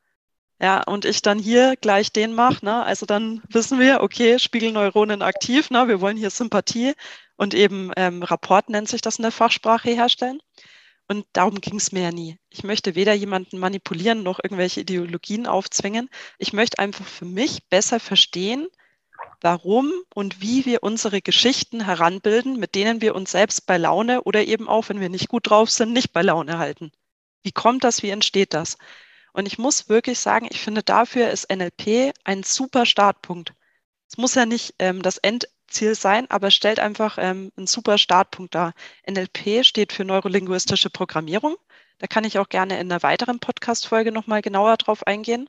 ja, 0.60 0.82
und 0.82 1.04
ich 1.04 1.22
dann 1.22 1.38
hier 1.38 1.76
gleich 1.76 2.12
den 2.12 2.34
mache, 2.34 2.64
ne? 2.64 2.82
also 2.82 3.06
dann 3.06 3.42
wissen 3.48 3.78
wir, 3.78 4.02
okay, 4.02 4.38
Spiegelneuronen 4.38 5.22
aktiv, 5.22 5.70
ne? 5.70 5.86
wir 5.88 6.00
wollen 6.00 6.16
hier 6.16 6.30
Sympathie 6.30 6.94
und 7.36 7.54
eben 7.54 7.92
ähm, 7.96 8.22
Rapport 8.22 8.68
nennt 8.68 8.88
sich 8.88 9.00
das 9.00 9.18
in 9.18 9.22
der 9.22 9.32
Fachsprache 9.32 9.90
herstellen. 9.90 10.40
Und 11.10 11.24
darum 11.32 11.60
ging 11.62 11.76
es 11.76 11.90
mir 11.90 12.02
ja 12.02 12.10
nie. 12.12 12.38
Ich 12.50 12.64
möchte 12.64 12.94
weder 12.94 13.14
jemanden 13.14 13.58
manipulieren 13.58 14.22
noch 14.22 14.40
irgendwelche 14.42 14.80
Ideologien 14.80 15.46
aufzwingen. 15.46 16.10
Ich 16.36 16.52
möchte 16.52 16.78
einfach 16.78 17.06
für 17.06 17.24
mich 17.24 17.66
besser 17.70 17.98
verstehen, 17.98 18.68
warum 19.40 19.90
und 20.14 20.42
wie 20.42 20.66
wir 20.66 20.82
unsere 20.82 21.22
Geschichten 21.22 21.82
heranbilden, 21.84 22.58
mit 22.58 22.74
denen 22.74 23.00
wir 23.00 23.14
uns 23.14 23.30
selbst 23.30 23.66
bei 23.66 23.78
Laune 23.78 24.22
oder 24.24 24.44
eben 24.44 24.68
auch, 24.68 24.90
wenn 24.90 25.00
wir 25.00 25.08
nicht 25.08 25.28
gut 25.28 25.48
drauf 25.48 25.70
sind, 25.70 25.92
nicht 25.94 26.12
bei 26.12 26.20
Laune 26.22 26.58
halten. 26.58 26.92
Wie 27.42 27.52
kommt 27.52 27.84
das? 27.84 28.02
Wie 28.02 28.10
entsteht 28.10 28.52
das? 28.52 28.76
Und 29.32 29.46
ich 29.46 29.58
muss 29.58 29.88
wirklich 29.88 30.18
sagen, 30.18 30.48
ich 30.50 30.60
finde, 30.60 30.82
dafür 30.82 31.30
ist 31.30 31.52
NLP 31.52 32.12
ein 32.24 32.42
super 32.42 32.86
Startpunkt. 32.86 33.54
Es 34.08 34.16
muss 34.16 34.34
ja 34.34 34.46
nicht 34.46 34.74
ähm, 34.78 35.02
das 35.02 35.18
End 35.18 35.48
Ziel 35.68 35.94
sein, 35.94 36.30
aber 36.30 36.50
stellt 36.50 36.80
einfach 36.80 37.18
ähm, 37.20 37.52
einen 37.56 37.66
super 37.66 37.98
Startpunkt 37.98 38.54
dar. 38.54 38.72
NLP 39.08 39.64
steht 39.64 39.92
für 39.92 40.04
neurolinguistische 40.04 40.90
Programmierung. 40.90 41.56
Da 41.98 42.06
kann 42.06 42.24
ich 42.24 42.38
auch 42.38 42.48
gerne 42.48 42.80
in 42.80 42.90
einer 42.90 43.02
weiteren 43.02 43.38
Podcast-Folge 43.38 44.12
nochmal 44.12 44.40
genauer 44.40 44.76
drauf 44.76 45.06
eingehen. 45.06 45.48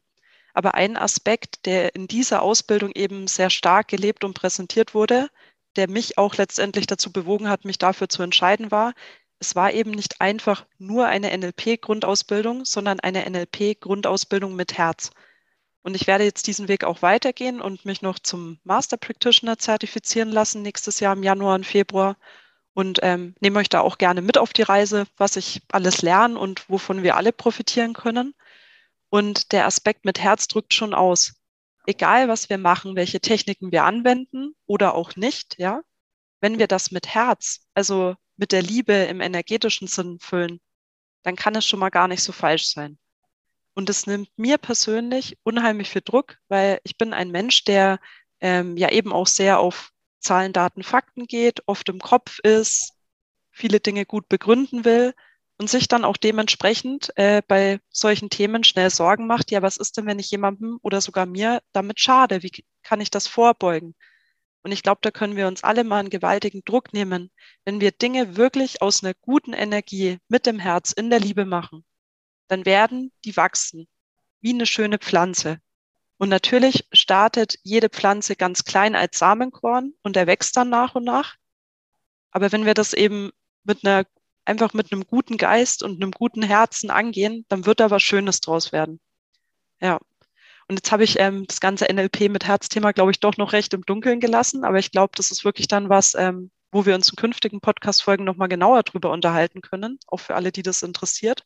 Aber 0.53 0.73
ein 0.73 0.97
Aspekt, 0.97 1.65
der 1.65 1.95
in 1.95 2.07
dieser 2.07 2.41
Ausbildung 2.41 2.91
eben 2.91 3.27
sehr 3.27 3.49
stark 3.49 3.87
gelebt 3.87 4.23
und 4.23 4.33
präsentiert 4.33 4.93
wurde, 4.93 5.29
der 5.75 5.89
mich 5.89 6.17
auch 6.17 6.35
letztendlich 6.35 6.87
dazu 6.87 7.11
bewogen 7.11 7.47
hat, 7.49 7.65
mich 7.65 7.77
dafür 7.77 8.09
zu 8.09 8.23
entscheiden, 8.23 8.71
war, 8.71 8.93
es 9.39 9.55
war 9.55 9.73
eben 9.73 9.91
nicht 9.91 10.21
einfach 10.21 10.65
nur 10.77 11.07
eine 11.07 11.35
NLP-Grundausbildung, 11.35 12.65
sondern 12.65 12.99
eine 12.99 13.29
NLP-Grundausbildung 13.29 14.55
mit 14.55 14.77
Herz. 14.77 15.11
Und 15.81 15.95
ich 15.95 16.07
werde 16.07 16.25
jetzt 16.25 16.47
diesen 16.47 16.67
Weg 16.67 16.83
auch 16.83 17.01
weitergehen 17.01 17.61
und 17.61 17.85
mich 17.85 18.01
noch 18.01 18.19
zum 18.19 18.59
Master 18.63 18.97
Practitioner 18.97 19.57
zertifizieren 19.57 20.29
lassen 20.29 20.61
nächstes 20.61 20.99
Jahr 20.99 21.15
im 21.15 21.23
Januar 21.23 21.55
und 21.55 21.65
Februar. 21.65 22.17
Und 22.73 22.99
ähm, 23.01 23.33
nehme 23.39 23.59
euch 23.59 23.69
da 23.69 23.79
auch 23.81 23.97
gerne 23.97 24.21
mit 24.21 24.37
auf 24.37 24.53
die 24.53 24.61
Reise, 24.61 25.05
was 25.17 25.35
ich 25.37 25.61
alles 25.71 26.01
lerne 26.01 26.37
und 26.37 26.69
wovon 26.69 27.03
wir 27.03 27.15
alle 27.15 27.31
profitieren 27.31 27.93
können. 27.93 28.35
Und 29.09 29.51
der 29.53 29.65
Aspekt 29.65 30.05
mit 30.05 30.19
Herz 30.19 30.47
drückt 30.47 30.73
schon 30.73 30.93
aus. 30.93 31.33
Egal, 31.87 32.27
was 32.27 32.49
wir 32.49 32.57
machen, 32.57 32.95
welche 32.95 33.21
Techniken 33.21 33.71
wir 33.71 33.85
anwenden 33.85 34.53
oder 34.65 34.93
auch 34.95 35.15
nicht, 35.15 35.57
ja, 35.57 35.81
wenn 36.41 36.59
wir 36.59 36.67
das 36.67 36.91
mit 36.91 37.07
Herz, 37.07 37.61
also 37.73 38.15
mit 38.37 38.51
der 38.51 38.61
Liebe 38.61 38.93
im 38.93 39.21
energetischen 39.21 39.87
Sinn 39.87 40.19
füllen, 40.19 40.59
dann 41.23 41.35
kann 41.35 41.55
es 41.55 41.65
schon 41.65 41.79
mal 41.79 41.89
gar 41.89 42.07
nicht 42.07 42.23
so 42.23 42.31
falsch 42.31 42.67
sein. 42.67 42.97
Und 43.75 43.89
es 43.89 44.07
nimmt 44.07 44.29
mir 44.37 44.57
persönlich 44.57 45.37
unheimlich 45.43 45.89
viel 45.89 46.01
Druck, 46.03 46.37
weil 46.47 46.79
ich 46.83 46.97
bin 46.97 47.13
ein 47.13 47.31
Mensch, 47.31 47.63
der 47.65 47.99
ähm, 48.41 48.77
ja 48.77 48.89
eben 48.91 49.13
auch 49.13 49.27
sehr 49.27 49.59
auf 49.59 49.91
Zahlen, 50.19 50.53
Daten, 50.53 50.83
Fakten 50.83 51.27
geht, 51.27 51.63
oft 51.65 51.87
im 51.89 51.99
Kopf 51.99 52.39
ist, 52.39 52.93
viele 53.51 53.79
Dinge 53.79 54.05
gut 54.05 54.27
begründen 54.29 54.85
will 54.85 55.13
und 55.57 55.69
sich 55.69 55.87
dann 55.87 56.05
auch 56.05 56.17
dementsprechend 56.17 57.11
äh, 57.17 57.41
bei 57.47 57.79
solchen 57.89 58.29
Themen 58.29 58.63
schnell 58.63 58.89
Sorgen 58.89 59.27
macht, 59.27 59.51
ja, 59.51 59.61
was 59.61 59.77
ist 59.77 59.97
denn, 59.97 60.05
wenn 60.05 60.19
ich 60.19 60.31
jemandem 60.31 60.79
oder 60.81 61.01
sogar 61.01 61.25
mir 61.25 61.61
damit 61.73 61.99
schade? 61.99 62.43
Wie 62.43 62.51
kann 62.83 63.01
ich 63.01 63.11
das 63.11 63.27
vorbeugen? 63.27 63.95
Und 64.63 64.71
ich 64.71 64.83
glaube, 64.83 64.99
da 65.01 65.11
können 65.11 65.35
wir 65.35 65.47
uns 65.47 65.63
alle 65.63 65.83
mal 65.83 65.99
einen 65.99 66.09
gewaltigen 66.09 66.63
Druck 66.65 66.93
nehmen, 66.93 67.31
wenn 67.65 67.79
wir 67.81 67.91
Dinge 67.91 68.35
wirklich 68.35 68.81
aus 68.81 69.03
einer 69.03 69.13
guten 69.13 69.53
Energie 69.53 70.17
mit 70.27 70.45
dem 70.45 70.59
Herz 70.59 70.91
in 70.91 71.09
der 71.09 71.19
Liebe 71.19 71.45
machen 71.45 71.85
dann 72.49 72.65
werden 72.65 73.11
die 73.23 73.37
wachsen 73.37 73.87
wie 74.41 74.53
eine 74.53 74.65
schöne 74.65 74.97
Pflanze. 74.97 75.59
Und 76.17 76.29
natürlich 76.29 76.85
startet 76.91 77.57
jede 77.63 77.89
Pflanze 77.89 78.35
ganz 78.35 78.65
klein 78.65 78.95
als 78.95 79.17
Samenkorn 79.19 79.93
und 80.01 80.17
er 80.17 80.27
wächst 80.27 80.57
dann 80.57 80.69
nach 80.69 80.95
und 80.95 81.05
nach. 81.05 81.35
Aber 82.31 82.51
wenn 82.51 82.65
wir 82.65 82.73
das 82.73 82.93
eben 82.93 83.31
mit 83.63 83.85
einer, 83.85 84.05
einfach 84.43 84.73
mit 84.73 84.91
einem 84.91 85.05
guten 85.05 85.37
Geist 85.37 85.83
und 85.83 86.01
einem 86.01 86.11
guten 86.11 86.43
Herzen 86.43 86.89
angehen, 86.89 87.45
dann 87.47 87.65
wird 87.65 87.79
da 87.79 87.89
was 87.89 88.03
Schönes 88.03 88.41
draus 88.41 88.71
werden. 88.71 88.99
Ja. 89.79 89.99
Und 90.69 90.75
jetzt 90.75 90.91
habe 90.91 91.03
ich 91.03 91.19
ähm, 91.19 91.47
das 91.47 91.59
ganze 91.59 91.91
NLP 91.91 92.29
mit 92.29 92.45
Herzthema, 92.45 92.91
glaube 92.91 93.09
ich, 93.09 93.19
doch 93.19 93.37
noch 93.37 93.53
recht 93.53 93.73
im 93.73 93.85
Dunkeln 93.85 94.19
gelassen. 94.19 94.63
Aber 94.63 94.77
ich 94.77 94.91
glaube, 94.91 95.13
das 95.15 95.31
ist 95.31 95.43
wirklich 95.43 95.67
dann 95.67 95.89
was, 95.89 96.13
ähm, 96.13 96.51
wo 96.71 96.85
wir 96.85 96.93
uns 96.93 97.09
in 97.09 97.15
künftigen 97.15 97.59
Podcast-Folgen 97.59 98.23
nochmal 98.23 98.49
genauer 98.49 98.83
drüber 98.83 99.09
unterhalten 99.09 99.61
können, 99.61 99.97
auch 100.05 100.19
für 100.19 100.35
alle, 100.35 100.51
die 100.51 100.61
das 100.61 100.83
interessiert. 100.83 101.43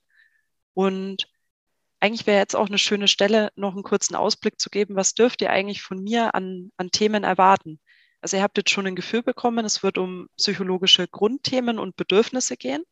Und 0.74 1.30
eigentlich 2.02 2.28
wäre 2.28 2.40
jetzt 2.40 2.54
auch 2.54 2.68
eine 2.68 2.78
schöne 2.78 3.08
Stelle, 3.08 3.50
noch 3.56 3.74
einen 3.76 3.84
kurzen 3.84 4.16
Ausblick 4.16 4.60
zu 4.60 4.70
geben. 4.70 4.98
Was 4.98 5.14
dürft 5.14 5.42
ihr 5.42 5.52
eigentlich 5.52 5.82
von 5.82 6.04
mir 6.04 6.36
an, 6.36 6.74
an 6.76 6.92
Themen 6.92 7.24
erwarten? 7.24 7.80
Also 8.20 8.36
ihr 8.36 8.44
habt 8.44 8.58
jetzt 8.58 8.72
schon 8.72 8.88
ein 8.88 8.96
Gefühl 8.96 9.24
bekommen, 9.24 9.64
es 9.64 9.84
wird 9.84 9.98
um 9.98 10.28
psychologische 10.36 11.08
Grundthemen 11.08 11.80
und 11.80 11.96
Bedürfnisse 11.96 12.58
gehen. 12.58 12.84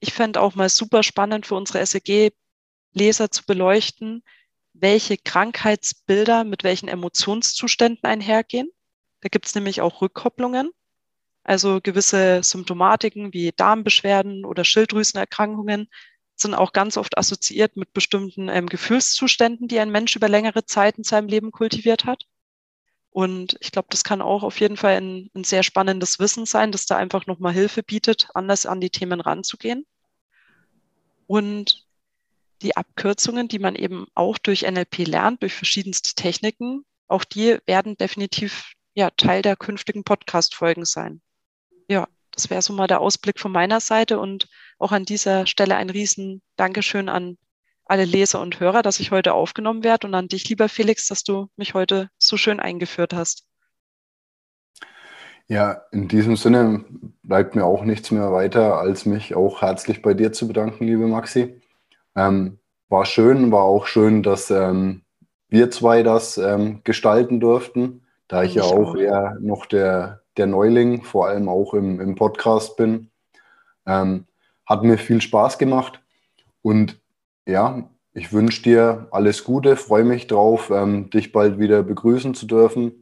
Ich 0.00 0.12
fände 0.12 0.42
auch 0.42 0.54
mal 0.56 0.68
super 0.68 1.02
spannend 1.02 1.46
für 1.46 1.54
unsere 1.54 1.86
SEG-Leser 1.86 3.30
zu 3.30 3.46
beleuchten, 3.46 4.22
welche 4.74 5.16
Krankheitsbilder 5.16 6.44
mit 6.44 6.64
welchen 6.64 6.88
Emotionszuständen 6.88 8.04
einhergehen. 8.04 8.70
Da 9.20 9.28
gibt 9.28 9.46
es 9.46 9.54
nämlich 9.54 9.80
auch 9.80 10.00
Rückkopplungen. 10.00 10.70
Also 11.44 11.80
gewisse 11.82 12.42
Symptomatiken 12.42 13.32
wie 13.32 13.52
Darmbeschwerden 13.52 14.44
oder 14.44 14.64
Schilddrüsenerkrankungen 14.64 15.88
sind 16.36 16.54
auch 16.54 16.72
ganz 16.72 16.96
oft 16.96 17.18
assoziiert 17.18 17.76
mit 17.76 17.92
bestimmten 17.92 18.48
ähm, 18.48 18.66
Gefühlszuständen, 18.66 19.68
die 19.68 19.78
ein 19.78 19.90
Mensch 19.90 20.16
über 20.16 20.28
längere 20.28 20.64
Zeit 20.64 20.98
in 20.98 21.04
seinem 21.04 21.28
Leben 21.28 21.50
kultiviert 21.52 22.04
hat. 22.04 22.26
Und 23.10 23.56
ich 23.60 23.72
glaube, 23.72 23.88
das 23.90 24.04
kann 24.04 24.22
auch 24.22 24.42
auf 24.42 24.58
jeden 24.60 24.76
Fall 24.76 24.96
ein, 24.96 25.30
ein 25.34 25.44
sehr 25.44 25.62
spannendes 25.62 26.18
Wissen 26.18 26.46
sein, 26.46 26.72
das 26.72 26.86
da 26.86 26.96
einfach 26.96 27.26
nochmal 27.26 27.52
Hilfe 27.52 27.82
bietet, 27.82 28.28
anders 28.34 28.66
an 28.66 28.80
die 28.80 28.90
Themen 28.90 29.20
ranzugehen. 29.20 29.84
Und 31.26 31.86
die 32.62 32.76
Abkürzungen, 32.76 33.48
die 33.48 33.58
man 33.58 33.74
eben 33.74 34.06
auch 34.14 34.38
durch 34.38 34.62
NLP 34.62 35.06
lernt, 35.06 35.42
durch 35.42 35.54
verschiedenste 35.54 36.14
Techniken, 36.14 36.84
auch 37.08 37.24
die 37.24 37.58
werden 37.66 37.96
definitiv 37.96 38.72
ja, 38.94 39.10
Teil 39.10 39.42
der 39.42 39.56
künftigen 39.56 40.04
Podcast-Folgen 40.04 40.84
sein. 40.84 41.20
Ja, 41.88 42.08
das 42.32 42.50
wäre 42.50 42.62
so 42.62 42.72
mal 42.72 42.86
der 42.86 43.00
Ausblick 43.00 43.38
von 43.38 43.52
meiner 43.52 43.80
Seite 43.80 44.18
und 44.18 44.48
auch 44.78 44.92
an 44.92 45.04
dieser 45.04 45.46
Stelle 45.46 45.76
ein 45.76 45.90
riesen 45.90 46.42
Dankeschön 46.56 47.08
an 47.08 47.36
alle 47.84 48.04
Leser 48.04 48.40
und 48.40 48.60
Hörer, 48.60 48.82
dass 48.82 49.00
ich 49.00 49.10
heute 49.10 49.34
aufgenommen 49.34 49.84
werde 49.84 50.06
und 50.06 50.14
an 50.14 50.28
dich, 50.28 50.48
lieber 50.48 50.68
Felix, 50.68 51.08
dass 51.08 51.24
du 51.24 51.48
mich 51.56 51.74
heute 51.74 52.08
so 52.18 52.36
schön 52.36 52.60
eingeführt 52.60 53.12
hast. 53.12 53.44
Ja, 55.48 55.82
in 55.90 56.08
diesem 56.08 56.36
Sinne 56.36 56.84
bleibt 57.22 57.54
mir 57.54 57.64
auch 57.64 57.84
nichts 57.84 58.10
mehr 58.10 58.32
weiter, 58.32 58.78
als 58.78 59.04
mich 59.04 59.34
auch 59.34 59.60
herzlich 59.60 60.00
bei 60.00 60.14
dir 60.14 60.32
zu 60.32 60.48
bedanken, 60.48 60.86
liebe 60.86 61.06
Maxi. 61.06 61.61
Ähm, 62.16 62.58
war 62.88 63.04
schön, 63.06 63.50
war 63.52 63.62
auch 63.62 63.86
schön, 63.86 64.22
dass 64.22 64.50
ähm, 64.50 65.02
wir 65.48 65.70
zwei 65.70 66.02
das 66.02 66.38
ähm, 66.38 66.80
gestalten 66.84 67.40
durften, 67.40 68.02
da 68.28 68.42
ich, 68.42 68.50
ich 68.50 68.56
ja 68.56 68.62
auch, 68.64 68.90
auch 68.90 68.96
eher 68.96 69.36
noch 69.40 69.66
der, 69.66 70.22
der 70.36 70.46
Neuling, 70.46 71.02
vor 71.02 71.28
allem 71.28 71.48
auch 71.48 71.74
im, 71.74 72.00
im 72.00 72.14
Podcast 72.14 72.76
bin. 72.76 73.10
Ähm, 73.86 74.26
hat 74.66 74.84
mir 74.84 74.98
viel 74.98 75.20
Spaß 75.20 75.58
gemacht 75.58 76.00
und 76.62 77.00
ja, 77.46 77.90
ich 78.14 78.32
wünsche 78.32 78.62
dir 78.62 79.08
alles 79.10 79.44
Gute, 79.44 79.76
freue 79.76 80.04
mich 80.04 80.26
drauf, 80.26 80.70
ähm, 80.70 81.10
dich 81.10 81.32
bald 81.32 81.58
wieder 81.58 81.82
begrüßen 81.82 82.34
zu 82.34 82.46
dürfen. 82.46 83.01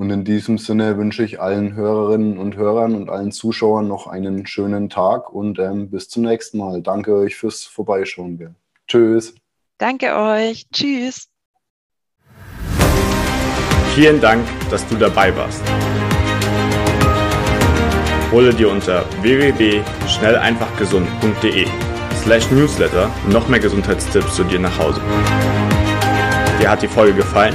Und 0.00 0.08
in 0.08 0.24
diesem 0.24 0.56
Sinne 0.56 0.96
wünsche 0.96 1.22
ich 1.24 1.42
allen 1.42 1.74
Hörerinnen 1.74 2.38
und 2.38 2.56
Hörern 2.56 2.94
und 2.94 3.10
allen 3.10 3.32
Zuschauern 3.32 3.86
noch 3.86 4.06
einen 4.06 4.46
schönen 4.46 4.88
Tag 4.88 5.30
und 5.30 5.58
ähm, 5.58 5.90
bis 5.90 6.08
zum 6.08 6.22
nächsten 6.22 6.56
Mal. 6.56 6.80
Danke 6.80 7.14
euch 7.14 7.36
fürs 7.36 7.64
Vorbeischauen. 7.64 8.56
Tschüss. 8.88 9.34
Danke 9.76 10.16
euch. 10.16 10.64
Tschüss. 10.72 11.28
Vielen 13.94 14.22
Dank, 14.22 14.42
dass 14.70 14.88
du 14.88 14.94
dabei 14.94 15.36
warst. 15.36 15.60
Hole 18.32 18.54
dir 18.54 18.70
unter 18.70 19.04
www.schnelleinfachgesund.de 19.20 21.66
slash 22.22 22.50
newsletter 22.50 23.10
noch 23.28 23.48
mehr 23.48 23.60
Gesundheitstipps 23.60 24.34
zu 24.34 24.44
dir 24.44 24.60
nach 24.60 24.78
Hause. 24.78 25.02
Dir 26.58 26.70
hat 26.70 26.80
die 26.80 26.88
Folge 26.88 27.12
gefallen? 27.12 27.54